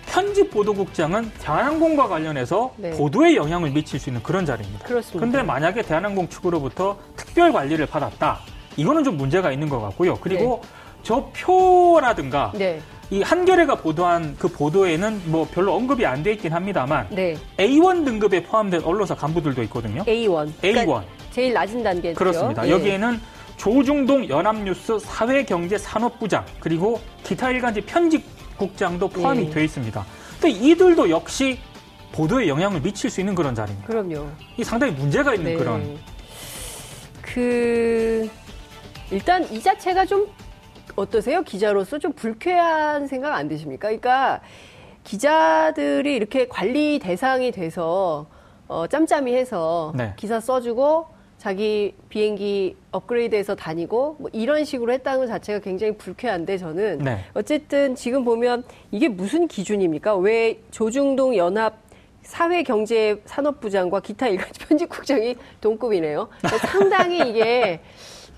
편집 0.06 0.50
보도국장은 0.50 1.30
대한항공과 1.40 2.08
관련해서 2.08 2.72
네. 2.76 2.90
보도에 2.90 3.36
영향을 3.36 3.70
미칠 3.70 4.00
수 4.00 4.08
있는 4.10 4.20
그런 4.24 4.44
자리입니다. 4.44 4.84
그렇습니다. 4.84 5.20
근데 5.20 5.42
만약에 5.44 5.82
대한항공 5.82 6.28
측으로부터 6.28 6.98
특별 7.16 7.52
관리를 7.52 7.86
받았다. 7.86 8.40
이거는 8.76 9.04
좀 9.04 9.16
문제가 9.16 9.52
있는 9.52 9.68
것 9.68 9.80
같고요. 9.80 10.16
그리고 10.16 10.62
저 11.04 11.30
표라든가 11.36 12.50
네. 12.56 12.80
이 13.10 13.22
한겨레가 13.22 13.74
보도한 13.76 14.36
그 14.38 14.46
보도에는 14.48 15.22
뭐 15.26 15.46
별로 15.50 15.74
언급이 15.74 16.06
안 16.06 16.22
돼 16.22 16.32
있긴 16.32 16.52
합니다만 16.52 17.08
네. 17.10 17.36
A1 17.58 18.04
등급에 18.04 18.42
포함된 18.44 18.82
언론사 18.84 19.14
간부들도 19.16 19.62
있거든요. 19.64 20.04
A1. 20.04 20.28
A1. 20.46 20.60
그러니까 20.60 21.04
제일 21.32 21.52
낮은 21.52 21.82
단계죠. 21.82 22.16
그렇습니다. 22.16 22.66
예. 22.66 22.70
여기에는 22.70 23.20
조중동 23.56 24.28
연합뉴스 24.28 24.98
사회경제산업부장 25.00 26.44
그리고 26.60 27.00
기타 27.24 27.50
일간지 27.50 27.80
편집국장도 27.80 29.08
포함이 29.08 29.46
예. 29.46 29.50
되어 29.50 29.62
있습니다. 29.64 30.06
근데 30.40 30.50
이들도 30.50 31.10
역시 31.10 31.58
보도에 32.12 32.46
영향을 32.48 32.80
미칠 32.80 33.10
수 33.10 33.20
있는 33.20 33.34
그런 33.34 33.54
자리입니다. 33.54 33.86
그럼요. 33.88 34.28
이 34.56 34.62
상당히 34.64 34.92
문제가 34.92 35.34
있는 35.34 35.52
네. 35.52 35.56
그런 35.56 35.98
그 37.22 38.28
일단 39.10 39.44
이 39.52 39.60
자체가 39.60 40.04
좀 40.06 40.26
어떠세요? 40.96 41.42
기자로서 41.42 41.98
좀 41.98 42.12
불쾌한 42.12 43.06
생각 43.06 43.34
안 43.34 43.48
드십니까? 43.48 43.88
그러니까 43.88 44.40
기자들이 45.04 46.14
이렇게 46.14 46.48
관리 46.48 46.98
대상이 46.98 47.52
돼서 47.52 48.26
어, 48.68 48.86
짬짬이 48.86 49.34
해서 49.34 49.92
네. 49.96 50.12
기사 50.16 50.40
써주고 50.40 51.06
자기 51.38 51.94
비행기 52.10 52.76
업그레이드해서 52.90 53.54
다니고 53.54 54.16
뭐 54.18 54.30
이런 54.32 54.64
식으로 54.64 54.92
했다는 54.92 55.20
것 55.20 55.26
자체가 55.26 55.60
굉장히 55.60 55.96
불쾌한데 55.96 56.58
저는 56.58 56.98
네. 56.98 57.24
어쨌든 57.32 57.94
지금 57.94 58.24
보면 58.24 58.64
이게 58.90 59.08
무슨 59.08 59.48
기준입니까? 59.48 60.16
왜 60.16 60.60
조중동 60.70 61.36
연합 61.36 61.78
사회경제산업부장과 62.22 64.00
기타 64.00 64.28
일간지 64.28 64.60
편집국장이 64.66 65.36
동급이네요. 65.60 66.28
그러니까 66.38 66.66
상당히 66.68 67.28
이게, 67.28 67.80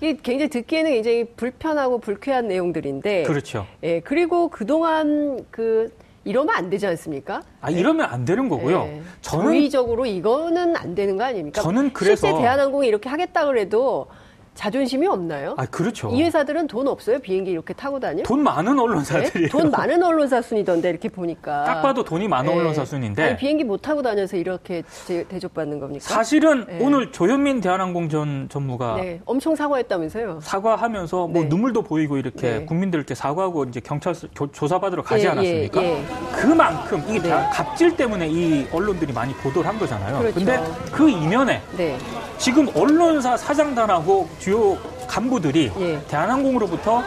이게 0.01 0.17
굉장히 0.21 0.49
듣기에는 0.49 0.91
굉장히 0.91 1.25
불편하고 1.25 1.99
불쾌한 1.99 2.47
내용들인데. 2.47 3.23
그렇죠. 3.23 3.65
예, 3.83 3.99
그리고 4.01 4.49
그동안 4.49 5.45
그, 5.51 5.91
이러면 6.25 6.55
안 6.55 6.69
되지 6.69 6.87
않습니까? 6.87 7.41
아 7.61 7.69
이러면 7.69 8.05
안 8.05 8.23
되는 8.25 8.47
거고요. 8.47 8.83
예. 8.87 9.01
저는 9.21 9.45
도의적으로 9.45 10.05
이거는 10.05 10.75
안 10.77 10.95
되는 10.95 11.17
거 11.17 11.25
아닙니까? 11.25 11.61
저는 11.61 11.91
그래서- 11.93 12.27
실제 12.27 12.41
대한항공이 12.41 12.87
이렇게 12.87 13.09
하겠다 13.09 13.45
그래도 13.45 14.07
자존심이 14.55 15.07
없나요? 15.07 15.55
아, 15.57 15.65
그렇죠. 15.65 16.09
이 16.11 16.21
회사들은 16.23 16.67
돈 16.67 16.87
없어요? 16.87 17.19
비행기 17.19 17.51
이렇게 17.51 17.73
타고 17.73 17.99
다닐? 17.99 18.23
돈 18.23 18.43
많은 18.43 18.75
네? 18.75 18.81
언론사들이 18.81 19.49
돈 19.49 19.71
많은 19.71 20.01
언론사 20.03 20.41
순이던데 20.41 20.89
이렇게 20.89 21.09
보니까. 21.09 21.63
딱 21.63 21.81
봐도 21.81 22.03
돈이 22.03 22.27
많은 22.27 22.51
네. 22.51 22.57
언론사 22.59 22.85
순인데 22.85 23.23
아니, 23.23 23.37
비행기 23.37 23.63
못 23.63 23.81
타고 23.81 24.01
다녀서 24.01 24.37
이렇게 24.37 24.83
제- 25.07 25.23
대접받는 25.27 25.79
겁니까? 25.79 26.03
사실은 26.05 26.65
네. 26.67 26.77
오늘 26.81 27.11
조현민 27.11 27.61
대한항공 27.61 28.09
전 28.09 28.47
전무가 28.49 28.95
네, 28.97 29.19
엄청 29.25 29.55
사과했다면서요. 29.55 30.39
사과하면서 30.43 31.27
뭐 31.27 31.41
네. 31.43 31.47
눈물도 31.49 31.81
보이고 31.83 32.17
이렇게 32.17 32.59
네. 32.59 32.65
국민들께 32.65 33.15
사과하고 33.15 33.65
이제 33.65 33.79
경찰 33.79 34.13
조사받으러 34.51 35.01
가지 35.01 35.25
예, 35.25 35.29
않았습니까? 35.29 35.83
예, 35.83 35.87
예. 35.97 36.03
그만큼 36.31 37.03
이게 37.09 37.21
네. 37.23 37.29
다 37.29 37.49
갑질 37.51 37.95
때문에 37.97 38.27
이 38.29 38.67
언론들이 38.71 39.13
많이 39.13 39.33
보도를 39.35 39.67
한 39.67 39.79
거잖아요. 39.79 40.19
그렇죠. 40.19 40.35
근데 40.35 40.59
그 40.91 41.09
이면에 41.09 41.61
네. 41.75 41.97
지금 42.37 42.67
언론사 42.75 43.37
사장단하고 43.37 44.27
주요 44.43 44.77
간부들이 45.07 45.71
예. 45.79 46.01
대한항공으로부터 46.09 47.01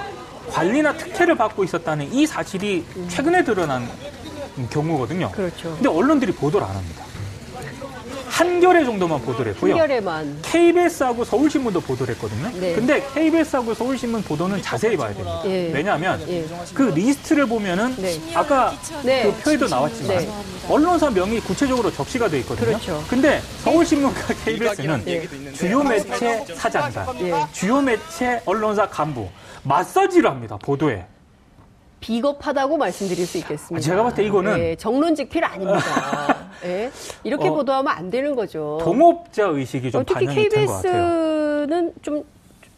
관리나 0.50 0.96
특혜를 0.96 1.34
받고 1.34 1.64
있었다는 1.64 2.10
이 2.12 2.26
사실이 2.26 2.86
최근에 3.08 3.44
드러난 3.44 3.86
경우거든요. 4.70 5.26
음. 5.26 5.32
그렇죠. 5.32 5.74
근데 5.74 5.88
언론들이 5.88 6.32
보도를 6.32 6.66
안 6.66 6.76
합니다. 6.76 7.04
한겨레 8.36 8.84
정도만 8.84 9.22
보도를 9.22 9.52
했고요. 9.52 9.72
한겨레만. 9.72 10.40
KBS하고 10.42 11.24
서울신문도 11.24 11.80
보도를 11.80 12.14
했거든요. 12.14 12.50
네. 12.60 12.74
근데 12.74 13.02
KBS하고 13.14 13.72
서울신문 13.72 14.22
보도는 14.24 14.60
자세히 14.60 14.94
봐야 14.94 15.08
됩니다. 15.14 15.40
예. 15.46 15.70
왜냐하면 15.72 16.22
예. 16.28 16.44
그 16.74 16.82
리스트를 16.82 17.46
보면은 17.46 17.96
네. 17.96 18.20
아까 18.34 18.74
네. 19.02 19.22
그 19.22 19.42
표에도 19.42 19.66
나왔지만 19.66 20.18
네. 20.18 20.28
언론사 20.68 21.08
명이 21.08 21.40
구체적으로 21.40 21.90
적시가 21.90 22.28
돼 22.28 22.40
있거든요. 22.40 22.66
그렇죠. 22.66 23.02
근데 23.08 23.40
서울신문과 23.62 24.20
KBS는 24.44 25.04
예. 25.06 25.52
주요 25.54 25.82
매체 25.82 26.44
사장단, 26.54 27.06
예. 27.22 27.32
주요 27.52 27.80
매체 27.80 28.42
언론사 28.44 28.86
간부 28.86 29.26
마사지를 29.62 30.28
합니다. 30.28 30.58
보도에. 30.60 31.06
비겁하다고 32.00 32.76
말씀드릴 32.76 33.26
수 33.26 33.38
있겠습니다. 33.38 33.78
아, 33.78 33.80
제가 33.80 34.02
봤을 34.02 34.16
때 34.16 34.24
이거는 34.24 34.58
예, 34.58 34.76
정론직필 34.76 35.42
아닙니다. 35.42 36.35
예, 36.66 36.90
이렇게 37.24 37.48
어, 37.48 37.54
보도하면 37.54 37.92
안 37.92 38.10
되는 38.10 38.34
거죠. 38.34 38.78
동업자 38.82 39.46
의식이 39.46 39.90
좀 39.90 40.00
어, 40.00 40.04
특히 40.04 40.26
반영이 40.26 40.48
된것 40.48 40.82
같아요. 40.82 41.62
KBS는 41.66 41.92
좀, 42.02 42.24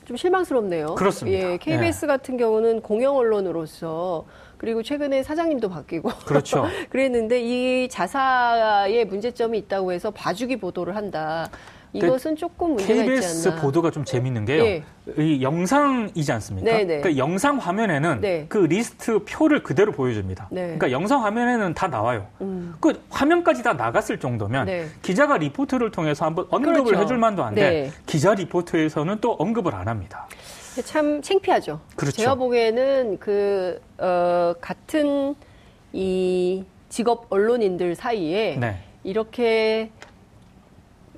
좀 0.04 0.16
실망스럽네요. 0.16 0.94
그렇습니다. 0.94 1.52
예, 1.52 1.56
KBS 1.58 2.06
같은 2.06 2.36
경우는 2.36 2.82
공영 2.82 3.16
언론으로서 3.16 4.24
그리고 4.58 4.82
최근에 4.82 5.22
사장님도 5.22 5.70
바뀌고 5.70 6.10
그렇죠. 6.26 6.66
그랬는데 6.90 7.40
이 7.40 7.88
자사의 7.88 9.06
문제점이 9.06 9.56
있다고 9.58 9.92
해서 9.92 10.10
봐주기 10.10 10.56
보도를 10.56 10.96
한다. 10.96 11.48
이것은 11.92 12.36
조금 12.36 12.74
문제가 12.74 13.02
KBS. 13.02 13.56
보도가 13.56 13.90
좀 13.90 14.04
재밌는 14.04 14.44
게요. 14.44 14.64
예. 14.64 14.84
이 15.16 15.40
영상이지 15.42 16.30
않습니까? 16.32 16.70
네네. 16.70 17.00
그 17.00 17.16
영상 17.16 17.56
화면에는 17.56 18.20
네. 18.20 18.46
그 18.48 18.58
리스트 18.58 19.24
표를 19.24 19.62
그대로 19.62 19.92
보여줍니다. 19.92 20.48
네. 20.50 20.62
그러니까 20.62 20.90
영상 20.90 21.24
화면에는 21.24 21.74
다 21.74 21.88
나와요. 21.88 22.26
음. 22.42 22.74
그 22.80 23.00
화면까지 23.08 23.62
다 23.62 23.72
나갔을 23.72 24.18
정도면 24.20 24.66
네. 24.66 24.86
기자가 25.02 25.38
리포트를 25.38 25.90
통해서 25.90 26.26
한번 26.26 26.46
언급을 26.50 26.84
그렇죠. 26.84 27.02
해줄 27.02 27.16
만도 27.16 27.42
한데 27.42 27.70
네. 27.70 27.90
기자 28.06 28.34
리포트에서는 28.34 29.18
또 29.20 29.32
언급을 29.32 29.74
안 29.74 29.88
합니다. 29.88 30.26
참 30.84 31.22
창피하죠. 31.22 31.80
그렇죠. 31.96 32.16
제가 32.16 32.34
보기에는 32.36 33.18
그, 33.18 33.80
어, 33.98 34.54
같은 34.60 35.34
이 35.92 36.64
직업 36.88 37.26
언론인들 37.30 37.94
사이에 37.94 38.56
네. 38.60 38.76
이렇게 39.04 39.90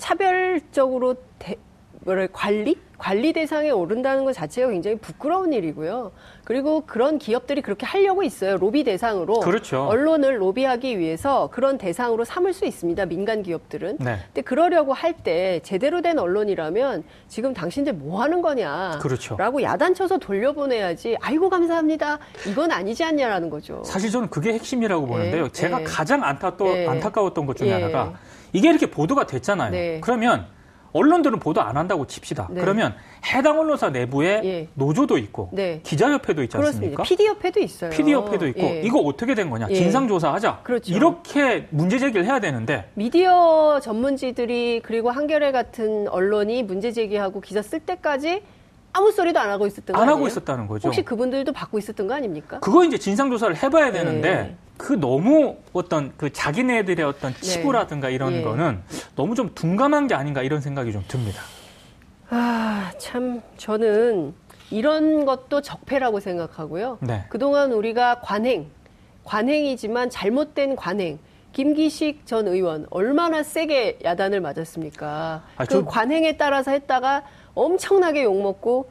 차별적으로 0.01 1.15
대, 1.39 1.57
뭐랄 2.01 2.29
관리? 2.33 2.77
관리 2.97 3.33
대상에 3.33 3.71
오른다는 3.71 4.25
것 4.27 4.35
자체가 4.35 4.69
굉장히 4.69 4.99
부끄러운 4.99 5.55
일이고요. 5.55 6.13
그리고 6.45 6.83
그런 6.85 7.19
기업들이 7.19 7.63
그렇게 7.63 7.87
하려고 7.87 8.23
있어요. 8.23 8.59
로비 8.59 8.85
대상으로. 8.85 9.41
그렇죠. 9.41 9.85
언론을 9.87 10.43
로비하기 10.43 10.99
위해서 10.99 11.49
그런 11.51 11.79
대상으로 11.79 12.25
삼을 12.25 12.53
수 12.53 12.67
있습니다. 12.67 13.07
민간 13.07 13.43
기업들은. 13.43 13.97
네. 14.01 14.19
근데 14.27 14.43
그러려고 14.43 14.93
할 14.93 15.15
때 15.23 15.61
제대로 15.63 16.03
된 16.03 16.19
언론이라면 16.19 17.05
지금 17.29 17.55
당신들 17.55 17.95
뭐 17.95 18.21
하는 18.23 18.43
거냐. 18.43 18.99
그렇죠. 19.01 19.37
라고 19.39 19.63
야단쳐서 19.63 20.19
돌려보내야지. 20.19 21.17
아이고, 21.23 21.49
감사합니다. 21.49 22.19
이건 22.49 22.71
아니지 22.71 23.03
않냐라는 23.03 23.49
거죠. 23.49 23.83
사실 23.85 24.11
저는 24.11 24.29
그게 24.29 24.53
핵심이라고 24.53 25.07
보는데요. 25.07 25.45
예, 25.45 25.49
제가 25.49 25.81
예. 25.81 25.85
가장 25.85 26.23
안타, 26.23 26.57
또, 26.57 26.69
예. 26.69 26.87
안타까웠던 26.87 27.47
것 27.47 27.57
중에 27.57 27.69
예. 27.69 27.73
하나가 27.73 28.13
이게 28.53 28.69
이렇게 28.69 28.91
보도가 28.91 29.27
됐잖아요. 29.27 29.71
네. 29.71 30.01
그러면 30.01 30.47
언론들은 30.93 31.39
보도 31.39 31.61
안 31.63 31.77
한다고 31.77 32.07
칩시다. 32.07 32.49
네. 32.51 32.61
그러면 32.61 32.95
해당 33.33 33.61
언론사 33.61 33.91
내부에 33.91 34.41
예. 34.45 34.69
노조도 34.75 35.19
있고 35.19 35.51
네. 35.53 35.81
기자협회도 35.85 36.43
있지. 36.43 36.57
않습니까? 36.57 37.03
PD 37.05 37.27
협회도 37.27 37.61
있어요. 37.61 37.91
PD 37.91 38.13
협회도 38.13 38.49
있고 38.49 38.61
예. 38.63 38.83
이거 38.83 38.99
어떻게 38.99 39.35
된 39.35 39.51
거냐? 39.51 39.69
예. 39.71 39.75
진상조사하자. 39.75 40.61
그렇죠. 40.65 40.93
이렇게 40.93 41.69
문제 41.71 41.99
제기를 41.99 42.25
해야 42.25 42.41
되는데 42.41 42.91
미디어 42.95 43.79
전문지들이 43.81 44.81
그리고 44.83 45.11
한겨레 45.11 45.53
같은 45.53 46.09
언론이 46.09 46.65
문제 46.65 46.91
제기하고 46.91 47.41
기사 47.41 47.63
쓸 47.63 47.81
때까지 47.81 48.43
아무 48.93 49.13
소리도 49.13 49.39
안 49.39 49.51
하고 49.51 49.67
있었던 49.67 49.95
거안 49.95 50.03
아니에요? 50.09 50.17
하고 50.17 50.27
있었다는 50.27 50.67
거죠. 50.67 50.89
혹시 50.89 51.03
그분들도 51.03 51.53
받고 51.53 51.79
있었던 51.79 52.07
거 52.09 52.15
아닙니까? 52.15 52.59
그거 52.61 52.85
이제 52.85 52.99
진상 52.99 53.31
조사를 53.31 53.63
해봐야 53.63 53.93
되는데 53.93 54.35
네. 54.35 54.57
그 54.77 54.95
너무 54.95 55.57
어떤 55.73 56.13
그 56.17 56.33
자기네들의 56.33 57.05
어떤 57.05 57.35
치부라든가 57.35 58.09
이런 58.09 58.33
예. 58.35 58.43
거는 58.43 58.81
너무 59.15 59.35
좀 59.35 59.55
둔감한 59.55 60.09
게 60.09 60.15
아닌가 60.15 60.43
이런 60.43 60.61
생각이 60.61 60.91
좀 60.93 61.05
듭니다. 61.07 61.41
아, 62.31 62.91
참 62.99 63.43
저는 63.57 64.35
이런 64.71 65.25
것도 65.25 65.61
적폐라고 65.61 66.21
생각하고요. 66.21 66.99
네. 67.01 67.25
그동안 67.29 67.73
우리가 67.73 68.21
관행, 68.21 68.71
관행이지만 69.25 70.11
잘못된 70.11 70.77
관행. 70.77 71.19
김기식 71.53 72.27
전 72.27 72.47
의원 72.47 72.87
얼마나 72.91 73.43
세게 73.43 73.99
야단을 74.05 74.41
맞았습니까? 74.41 75.43
아, 75.57 75.65
그 75.65 75.67
저- 75.69 75.85
관행에 75.85 76.37
따라서 76.37 76.71
했다가 76.71 77.25
엄청나게 77.65 78.25
욕먹고 78.25 78.91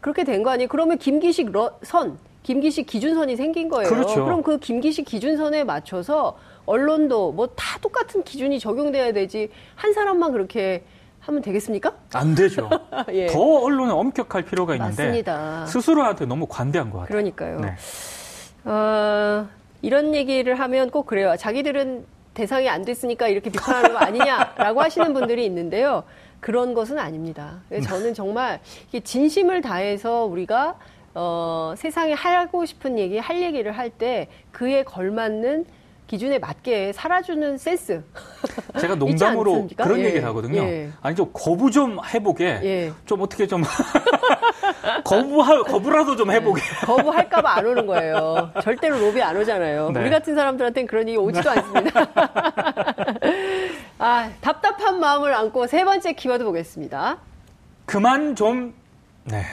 그렇게 0.00 0.24
된 0.24 0.42
거 0.42 0.50
아니에요? 0.50 0.68
그러면 0.68 0.96
김기식 0.98 1.50
러- 1.52 1.72
선, 1.82 2.18
김기식 2.42 2.86
기준선이 2.86 3.36
생긴 3.36 3.68
거예요. 3.68 3.88
그렇죠. 3.88 4.24
그럼 4.24 4.42
그 4.42 4.58
김기식 4.58 5.04
기준선에 5.04 5.64
맞춰서 5.64 6.38
언론도 6.66 7.32
뭐 7.32 7.46
다 7.48 7.78
똑같은 7.80 8.22
기준이 8.22 8.58
적용돼야 8.58 9.12
되지 9.12 9.50
한 9.74 9.92
사람만 9.92 10.32
그렇게 10.32 10.84
하면 11.20 11.42
되겠습니까? 11.42 11.92
안 12.14 12.34
되죠. 12.34 12.70
예. 13.12 13.26
더 13.26 13.38
언론은 13.40 13.92
엄격할 13.92 14.42
필요가 14.44 14.74
있는데 14.76 15.02
맞습니다. 15.04 15.66
스스로한테 15.66 16.24
너무 16.26 16.46
관대한 16.46 16.90
것 16.90 16.98
같아요. 17.00 17.08
그러니까요. 17.12 17.60
네. 17.60 17.74
어, 18.64 19.46
이런 19.82 20.14
얘기를 20.14 20.58
하면 20.58 20.90
꼭 20.90 21.06
그래요. 21.06 21.34
자기들은 21.36 22.04
대상이 22.34 22.68
안 22.68 22.84
됐으니까 22.84 23.28
이렇게 23.28 23.50
비판하는 23.50 23.92
거 23.92 23.98
아니냐라고 23.98 24.80
하시는 24.80 25.12
분들이 25.12 25.44
있는데요. 25.46 26.04
그런 26.40 26.74
것은 26.74 26.98
아닙니다. 26.98 27.60
저는 27.84 28.14
정말 28.14 28.60
진심을 29.02 29.60
다해서 29.60 30.24
우리가 30.24 30.76
어, 31.14 31.74
세상에 31.76 32.12
하고 32.12 32.64
싶은 32.64 32.98
얘기, 32.98 33.18
할 33.18 33.42
얘기를 33.42 33.72
할 33.72 33.90
때 33.90 34.28
그에 34.52 34.84
걸맞는 34.84 35.64
기준에 36.06 36.38
맞게 36.38 36.92
살아주는 36.94 37.58
센스. 37.58 38.02
제가 38.80 38.94
농담으로? 38.96 39.68
그런 39.76 39.98
예, 40.00 40.04
얘기를 40.04 40.24
하거든요. 40.28 40.62
예. 40.62 40.88
아니 41.02 41.14
좀 41.16 41.28
거부 41.34 41.70
좀 41.70 41.98
해보게. 42.14 42.60
예. 42.62 42.92
좀 43.04 43.20
어떻게 43.20 43.46
좀 43.46 43.62
거부하 45.04 45.62
거부라도 45.64 46.16
좀 46.16 46.30
해보게. 46.30 46.62
거부할까봐 46.86 47.56
안 47.56 47.66
오는 47.66 47.86
거예요. 47.86 48.50
절대로 48.62 48.98
로비 48.98 49.20
안 49.20 49.36
오잖아요. 49.36 49.90
네. 49.90 50.00
우리 50.00 50.10
같은 50.10 50.34
사람들한테는 50.34 50.86
그런 50.86 51.08
얘기 51.08 51.18
오지도 51.18 51.50
않습니다. 51.50 52.00
아, 53.98 54.30
답답한 54.40 55.00
마음을 55.00 55.34
안고 55.34 55.66
세 55.66 55.84
번째 55.84 56.12
키워드 56.12 56.44
보겠습니다. 56.44 57.18
그만 57.86 58.36
좀. 58.36 58.74
네. 59.24 59.44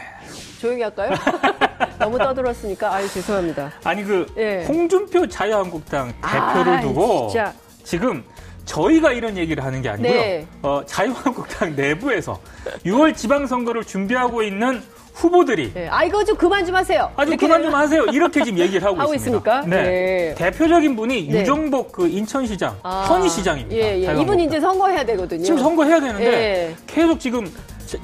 조용히 0.60 0.84
할까요? 0.84 1.12
너무 2.00 2.18
떠들었으니까, 2.18 2.94
아유, 2.94 3.08
죄송합니다. 3.10 3.72
아니 3.84 4.04
그 4.04 4.26
예. 4.38 4.64
홍준표 4.66 5.28
자유한국당 5.28 6.14
대표를 6.22 6.74
아, 6.78 6.82
두고 6.82 7.30
진짜. 7.30 7.54
지금 7.84 8.24
저희가 8.66 9.12
이런 9.12 9.38
얘기를 9.38 9.64
하는 9.64 9.82
게 9.82 9.90
아니고요. 9.90 10.12
네. 10.12 10.48
어, 10.62 10.82
자유한국당 10.86 11.76
내부에서 11.76 12.40
6월 12.86 13.16
지방선거를 13.16 13.84
준비하고 13.84 14.44
있는 14.44 14.82
후보들이 15.16 15.72
예, 15.76 15.88
아, 15.88 16.04
이거 16.04 16.24
좀 16.24 16.36
그만 16.36 16.66
좀 16.66 16.76
하세요. 16.76 17.10
아주 17.16 17.36
그만 17.38 17.64
좀 17.64 17.74
하세요. 17.74 18.04
이렇게 18.06 18.44
지금 18.44 18.60
얘기를 18.60 18.84
하고, 18.84 18.98
하고 19.00 19.14
있습니다. 19.14 19.60
있습니까? 19.60 19.76
네. 19.76 20.36
대표적인 20.38 20.96
분이 20.96 21.28
네. 21.30 21.40
유정복 21.40 21.94
그 21.94 22.08
인천시장, 22.08 22.78
아, 22.84 23.06
현희 23.08 23.30
시장입니다. 23.30 23.76
예, 23.76 24.04
예. 24.04 24.22
이분 24.22 24.40
이제 24.40 24.60
선거해야 24.60 25.06
되거든요. 25.06 25.44
지금 25.44 25.60
선거해야 25.60 26.00
되는데 26.02 26.26
예. 26.26 26.76
계속 26.86 27.20
지금 27.20 27.50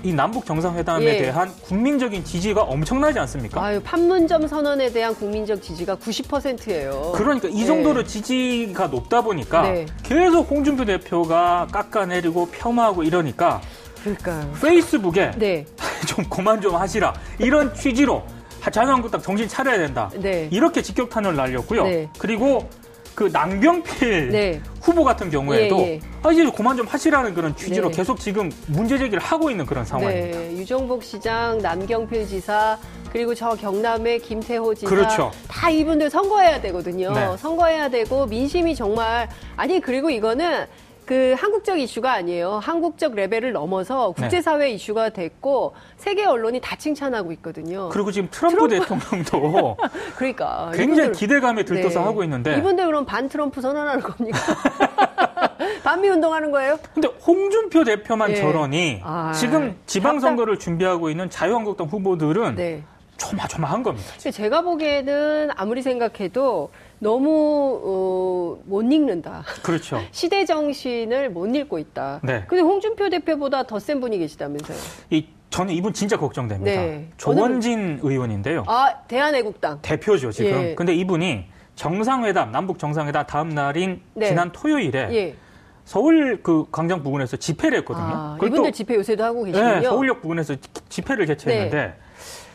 이 0.03 0.13
남북 0.13 0.45
정상회담에 0.45 1.05
예. 1.05 1.17
대한 1.17 1.51
국민적인 1.63 2.23
지지가 2.23 2.61
엄청나지 2.61 3.19
않습니까? 3.19 3.61
아유, 3.61 3.81
판문점 3.83 4.47
선언에 4.47 4.91
대한 4.91 5.13
국민적 5.13 5.61
지지가 5.61 5.97
90%예요. 5.97 7.11
그러니까 7.15 7.49
이 7.49 7.61
예. 7.61 7.65
정도로 7.65 8.03
지지가 8.05 8.87
높다 8.87 9.21
보니까 9.21 9.63
네. 9.63 9.85
계속 10.03 10.49
홍준표 10.49 10.85
대표가 10.85 11.67
깎아내리고 11.71 12.49
폄하하고 12.51 13.03
이러니까 13.03 13.59
그러니까요. 14.03 14.51
페이스북에 14.61 15.31
네. 15.37 15.65
좀 16.07 16.25
그만 16.29 16.61
좀 16.61 16.75
하시라 16.75 17.13
이런 17.39 17.73
취지로 17.73 18.23
자유한국당 18.71 19.21
정신 19.21 19.47
차려야 19.47 19.77
된다. 19.77 20.11
네. 20.15 20.47
이렇게 20.51 20.81
직격탄을 20.81 21.35
날렸고요. 21.35 21.83
네. 21.83 22.09
그리고 22.19 22.69
그 23.15 23.29
낭병필 23.31 24.29
네. 24.29 24.61
후보 24.81 25.03
같은 25.03 25.29
경우에도 25.29 25.79
예, 25.79 25.93
예. 25.93 25.99
아, 26.23 26.31
이제 26.31 26.49
그만 26.49 26.77
좀 26.77 26.87
하시라는 26.87 27.33
그런 27.33 27.55
취지로 27.55 27.89
네. 27.89 27.97
계속 27.97 28.19
지금 28.19 28.51
문제 28.67 28.97
제기를 28.97 29.19
하고 29.19 29.49
있는 29.49 29.65
그런 29.65 29.83
상황입니다. 29.83 30.39
네, 30.39 30.51
유정복 30.53 31.03
시장, 31.03 31.57
남경필 31.57 32.27
지사, 32.27 32.77
그리고 33.11 33.35
저 33.35 33.55
경남의 33.55 34.19
김태호 34.19 34.73
지사. 34.75 34.89
그렇죠. 34.89 35.31
다 35.47 35.69
이분들 35.69 36.09
선거해야 36.09 36.61
되거든요. 36.61 37.11
네. 37.11 37.37
선거해야 37.37 37.89
되고 37.89 38.25
민심이 38.25 38.75
정말 38.75 39.27
아니 39.57 39.81
그리고 39.81 40.09
이거는 40.09 40.65
그 41.05 41.35
한국적 41.37 41.79
이슈가 41.79 42.13
아니에요. 42.13 42.59
한국적 42.63 43.15
레벨을 43.15 43.51
넘어서 43.51 44.13
네. 44.15 44.21
국제사회 44.23 44.69
이슈가 44.71 45.09
됐고 45.09 45.73
세계 45.97 46.25
언론이 46.25 46.61
다 46.61 46.75
칭찬하고 46.75 47.31
있거든요. 47.33 47.89
그리고 47.89 48.11
지금 48.11 48.29
트럼프, 48.31 48.67
대통령도 48.69 49.77
그러니까 50.17 50.71
굉장히 50.73 51.09
이분들- 51.09 51.15
기대감에 51.17 51.65
들떠서 51.65 51.99
네. 51.99 52.05
하고 52.05 52.23
있는데 52.23 52.57
이분들 52.57 52.85
그럼 52.85 53.05
반 53.05 53.27
트럼프 53.27 53.61
선언하는 53.61 54.01
겁니까? 54.01 54.37
반미 55.83 56.07
운동하는 56.09 56.51
거예요? 56.51 56.77
근데 56.93 57.07
홍준표 57.25 57.83
대표만 57.83 58.31
예. 58.31 58.35
저러니 58.35 59.01
아, 59.03 59.31
지금 59.33 59.75
지방선거를 59.87 60.59
준비하고 60.59 61.09
있는 61.09 61.29
자유한국당 61.29 61.87
후보들은 61.87 62.55
네. 62.55 62.83
조마조마한 63.17 63.83
겁니다. 63.83 64.07
제가 64.17 64.61
보기에는 64.61 65.49
아무리 65.55 65.81
생각해도 65.81 66.71
너무 67.05 67.79
어, 67.83 68.61
못 68.65 68.83
읽는다. 68.83 69.43
그렇죠. 69.63 69.99
시대 70.13 70.45
정신을 70.45 71.31
못 71.31 71.47
읽고 71.55 71.79
있다. 71.79 72.19
네. 72.23 72.43
근데 72.47 72.61
홍준표 72.61 73.09
대표보다 73.09 73.63
더 73.63 73.79
센 73.79 73.99
분이 73.99 74.19
계시다면서요? 74.19 74.77
이 75.09 75.25
저는 75.49 75.73
이분 75.73 75.91
진짜 75.93 76.15
걱정됩니다. 76.15 76.79
네. 76.79 77.07
조원진 77.17 77.99
의원인데요. 78.03 78.63
아 78.67 78.93
대한애국당. 79.07 79.79
대표죠 79.81 80.31
지금. 80.31 80.51
예. 80.51 80.75
근데 80.75 80.93
이분이 80.93 81.45
정상회담 81.75 82.51
남북 82.51 82.77
정상회담 82.77 83.25
다음 83.25 83.49
날인 83.49 84.01
네. 84.13 84.27
지난 84.27 84.51
토요일에 84.51 85.09
예. 85.11 85.35
서울 85.83 86.43
그 86.43 86.65
광장 86.71 87.01
부근에서 87.01 87.35
집회를 87.37 87.79
했거든요. 87.79 88.05
아, 88.05 88.37
이분들 88.37 88.65
또- 88.65 88.71
집회 88.71 88.93
요새도 88.93 89.23
하고 89.23 89.43
계시군요. 89.45 89.73
네, 89.73 89.81
서울역 89.81 90.21
부근에서 90.21 90.53
기- 90.53 90.69
집회를 90.87 91.25
개최했는데 91.25 91.75
네. 91.75 91.93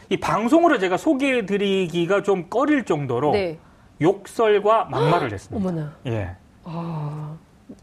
이 0.08 0.16
방송으로 0.18 0.78
제가 0.78 0.96
소개해드리기가 0.96 2.22
좀 2.22 2.48
꺼릴 2.48 2.84
정도로 2.84 3.32
네. 3.32 3.58
욕설과 4.00 4.86
막말을 4.90 5.32
했습니다. 5.34 5.68
어머나. 5.68 5.92
예. 6.06 6.30
아, 6.64 7.34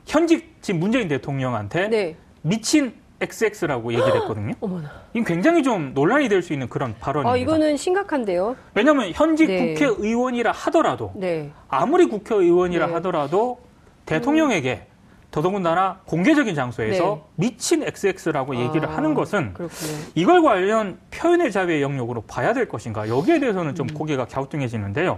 현직 0.06 0.56
지금 0.62 0.80
문재인 0.80 1.08
대통령한테 1.08 1.88
네. 1.88 2.16
미친 2.42 2.94
XX라고 3.22 3.94
얘기를 3.94 4.16
했거든요. 4.22 4.54
어머나. 4.60 4.92
이건 5.14 5.24
굉장히 5.26 5.64
좀 5.64 5.94
논란이 5.94 6.28
될 6.30 6.42
수 6.42 6.54
있는 6.54 6.68
그런 6.70 6.96
발언입니다. 7.00 7.32
아, 7.34 7.38
이거는 7.38 7.78
심각한데요. 7.78 8.56
왜냐하면 8.76 9.12
현직 9.14 9.48
네. 9.48 9.74
국회의원이라 9.74 10.52
하더라도 10.52 11.12
네. 11.16 11.52
아무리 11.70 12.06
국회의원이라 12.08 12.88
네. 12.88 12.94
하더라도 12.94 13.60
대통령에게 14.06 14.88
더더군다나 15.32 16.02
공개적인 16.06 16.54
장소에서 16.54 17.16
네. 17.38 17.48
미친 17.48 17.82
XX라고 17.84 18.56
얘기를 18.56 18.88
아, 18.88 18.98
하는 18.98 19.14
것은 19.16 19.54
그렇군요. 19.54 19.92
이걸 20.14 20.44
관련 20.44 21.00
표현의 21.10 21.52
자유의 21.52 21.82
영역으로 21.82 22.22
봐야 22.22 22.54
될 22.54 22.68
것인가 22.68 23.08
여기에 23.10 23.40
대해서는 23.40 23.72
음. 23.72 23.76
좀 23.76 23.88
고개가 23.88 24.26
갸우뚱해지는데요. 24.26 25.18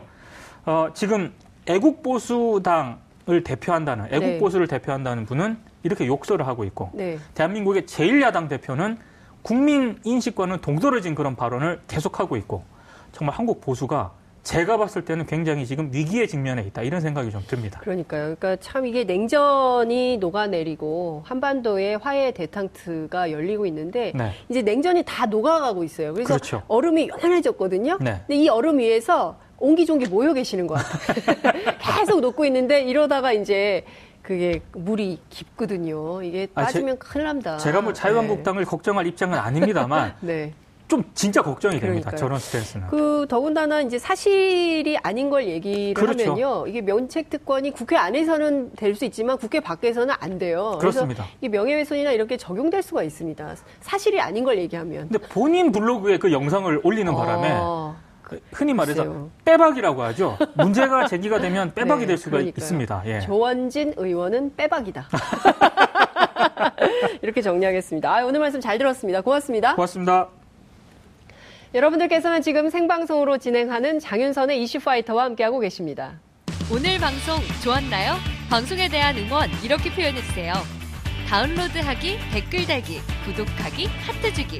어, 0.66 0.90
지금 0.94 1.32
애국보수당을 1.68 3.44
대표한다는 3.44 4.08
네. 4.10 4.18
애국보수를 4.18 4.68
대표한다는 4.68 5.26
분은 5.26 5.58
이렇게 5.84 6.08
욕설을 6.08 6.48
하고 6.48 6.64
있고 6.64 6.90
네. 6.94 7.20
대한민국의 7.36 7.84
제1야당 7.84 8.50
대표는 8.50 8.98
국민 9.44 10.00
인식과는 10.04 10.62
동떨어진 10.62 11.14
그런 11.14 11.36
발언을 11.36 11.82
계속하고 11.88 12.36
있고 12.38 12.64
정말 13.12 13.36
한국 13.36 13.62
보수가 13.62 14.12
제가 14.42 14.78
봤을 14.78 15.04
때는 15.06 15.26
굉장히 15.26 15.66
지금 15.66 15.90
위기에 15.92 16.28
직면해 16.28 16.64
있다 16.68 16.84
이런 16.84 17.02
생각이 17.02 17.32
좀 17.32 17.42
듭니다. 17.48 17.80
그러니까요. 17.80 18.36
그러니까 18.36 18.56
참 18.58 18.86
이게 18.86 19.04
냉전이 19.04 20.18
녹아내리고 20.18 21.24
한반도에 21.26 21.96
화해 21.96 22.32
대탕트가 22.32 23.32
열리고 23.32 23.66
있는데 23.66 24.14
네. 24.16 24.32
이제 24.50 24.62
냉전이 24.62 25.04
다 25.04 25.26
녹아가고 25.26 25.84
있어요. 25.84 26.14
그래서 26.14 26.28
그렇죠. 26.28 26.62
얼음이 26.68 27.10
요만해졌거든요. 27.10 27.98
네. 28.02 28.22
근데 28.28 28.36
이 28.36 28.48
얼음 28.48 28.78
위에서 28.78 29.36
옹기종기 29.60 30.08
모여 30.08 30.34
계시는 30.34 30.68
것 30.68 30.76
같아요. 30.76 31.78
계속 32.00 32.20
녹고 32.22 32.46
있는데 32.46 32.82
이러다가 32.82 33.32
이제 33.32 33.84
그게 34.22 34.62
물이 34.74 35.20
깊거든요. 35.30 36.24
이게 36.24 36.48
아, 36.56 36.62
제- 36.66 36.66
빠지면 36.66 36.98
큰일 36.98 37.26
납니다. 37.26 37.58
제가 37.58 37.82
뭐 37.82 37.94
자유한국당을 37.94 38.66
걱정할 38.66 39.06
입장은 39.08 39.38
아닙니다만 39.38 40.16
네. 40.22 40.34
네. 40.48 40.54
좀 40.88 41.04
진짜 41.16 41.42
걱정이 41.42 41.80
됩니다. 41.80 42.12
그러니까요. 42.12 42.16
저런 42.16 42.38
스탠스는. 42.40 42.88
그 42.90 43.26
더군다나 43.28 43.82
이제 43.82 43.98
사실이 43.98 44.98
아닌 45.02 45.32
걸 45.32 45.48
얘기를 45.48 45.96
그렇죠. 45.96 46.32
하면요. 46.34 46.68
이게 46.68 46.82
면책 46.82 47.32
특권이 47.32 47.72
국회 47.72 47.96
안에서는 47.98 48.74
될 48.76 48.94
수 48.96 49.04
있지만 49.06 49.40
국회 49.40 49.60
밖에서는 49.60 50.14
안 50.20 50.38
돼요. 50.38 50.78
그렇습니다. 50.80 51.24
그래서 51.24 51.38
이 51.42 51.50
명예훼손이나 51.50 52.12
이렇게 52.12 52.38
적용될 52.38 52.84
수가 52.84 53.02
있습니다. 53.02 53.56
사실이 53.82 54.22
아닌 54.22 54.44
걸 54.44 54.60
얘기하면. 54.60 55.10
근데 55.10 55.18
본인 55.28 55.72
블로그에 55.72 56.20
그 56.20 56.32
영상을 56.32 56.80
올리는 56.84 57.12
바람에 57.16 57.50
어, 57.54 57.96
그 58.00 58.05
흔히 58.52 58.74
말해서 58.74 59.04
글쎄요. 59.04 59.30
빼박이라고 59.46 60.02
하죠. 60.04 60.38
문제가 60.56 61.06
제기가 61.08 61.40
되면 61.40 61.74
빼박이 61.74 62.02
네, 62.02 62.08
될 62.08 62.18
수가 62.18 62.32
그러니까요. 62.38 62.54
있습니다. 62.58 63.04
예. 63.06 63.20
조원진 63.22 63.94
의원은 63.98 64.56
빼박이다. 64.56 65.10
이렇게 67.22 67.42
정리하겠습니다. 67.42 68.16
아, 68.16 68.24
오늘 68.26 68.40
말씀 68.40 68.60
잘 68.62 68.78
들었습니다. 68.78 69.22
고맙습니다. 69.22 69.76
고맙습니다. 69.76 70.30
여러분들께서는 71.74 72.42
지금 72.42 72.70
생방송으로 72.70 73.38
진행하는 73.38 74.00
장윤선의 74.00 74.62
이슈파이터와 74.64 75.26
함께하고 75.26 75.60
계십니다. 75.60 76.20
오늘 76.72 76.98
방송 77.00 77.38
좋았나요? 77.64 78.14
방송에 78.50 78.88
대한 78.88 79.18
응원 79.18 79.50
이렇게 79.64 79.92
표현해주세요. 79.92 80.54
다운로드하기, 81.28 82.18
댓글 82.32 82.66
달기, 82.66 83.02
구독하기, 83.26 83.88
하트 83.88 84.34
주기. 84.34 84.60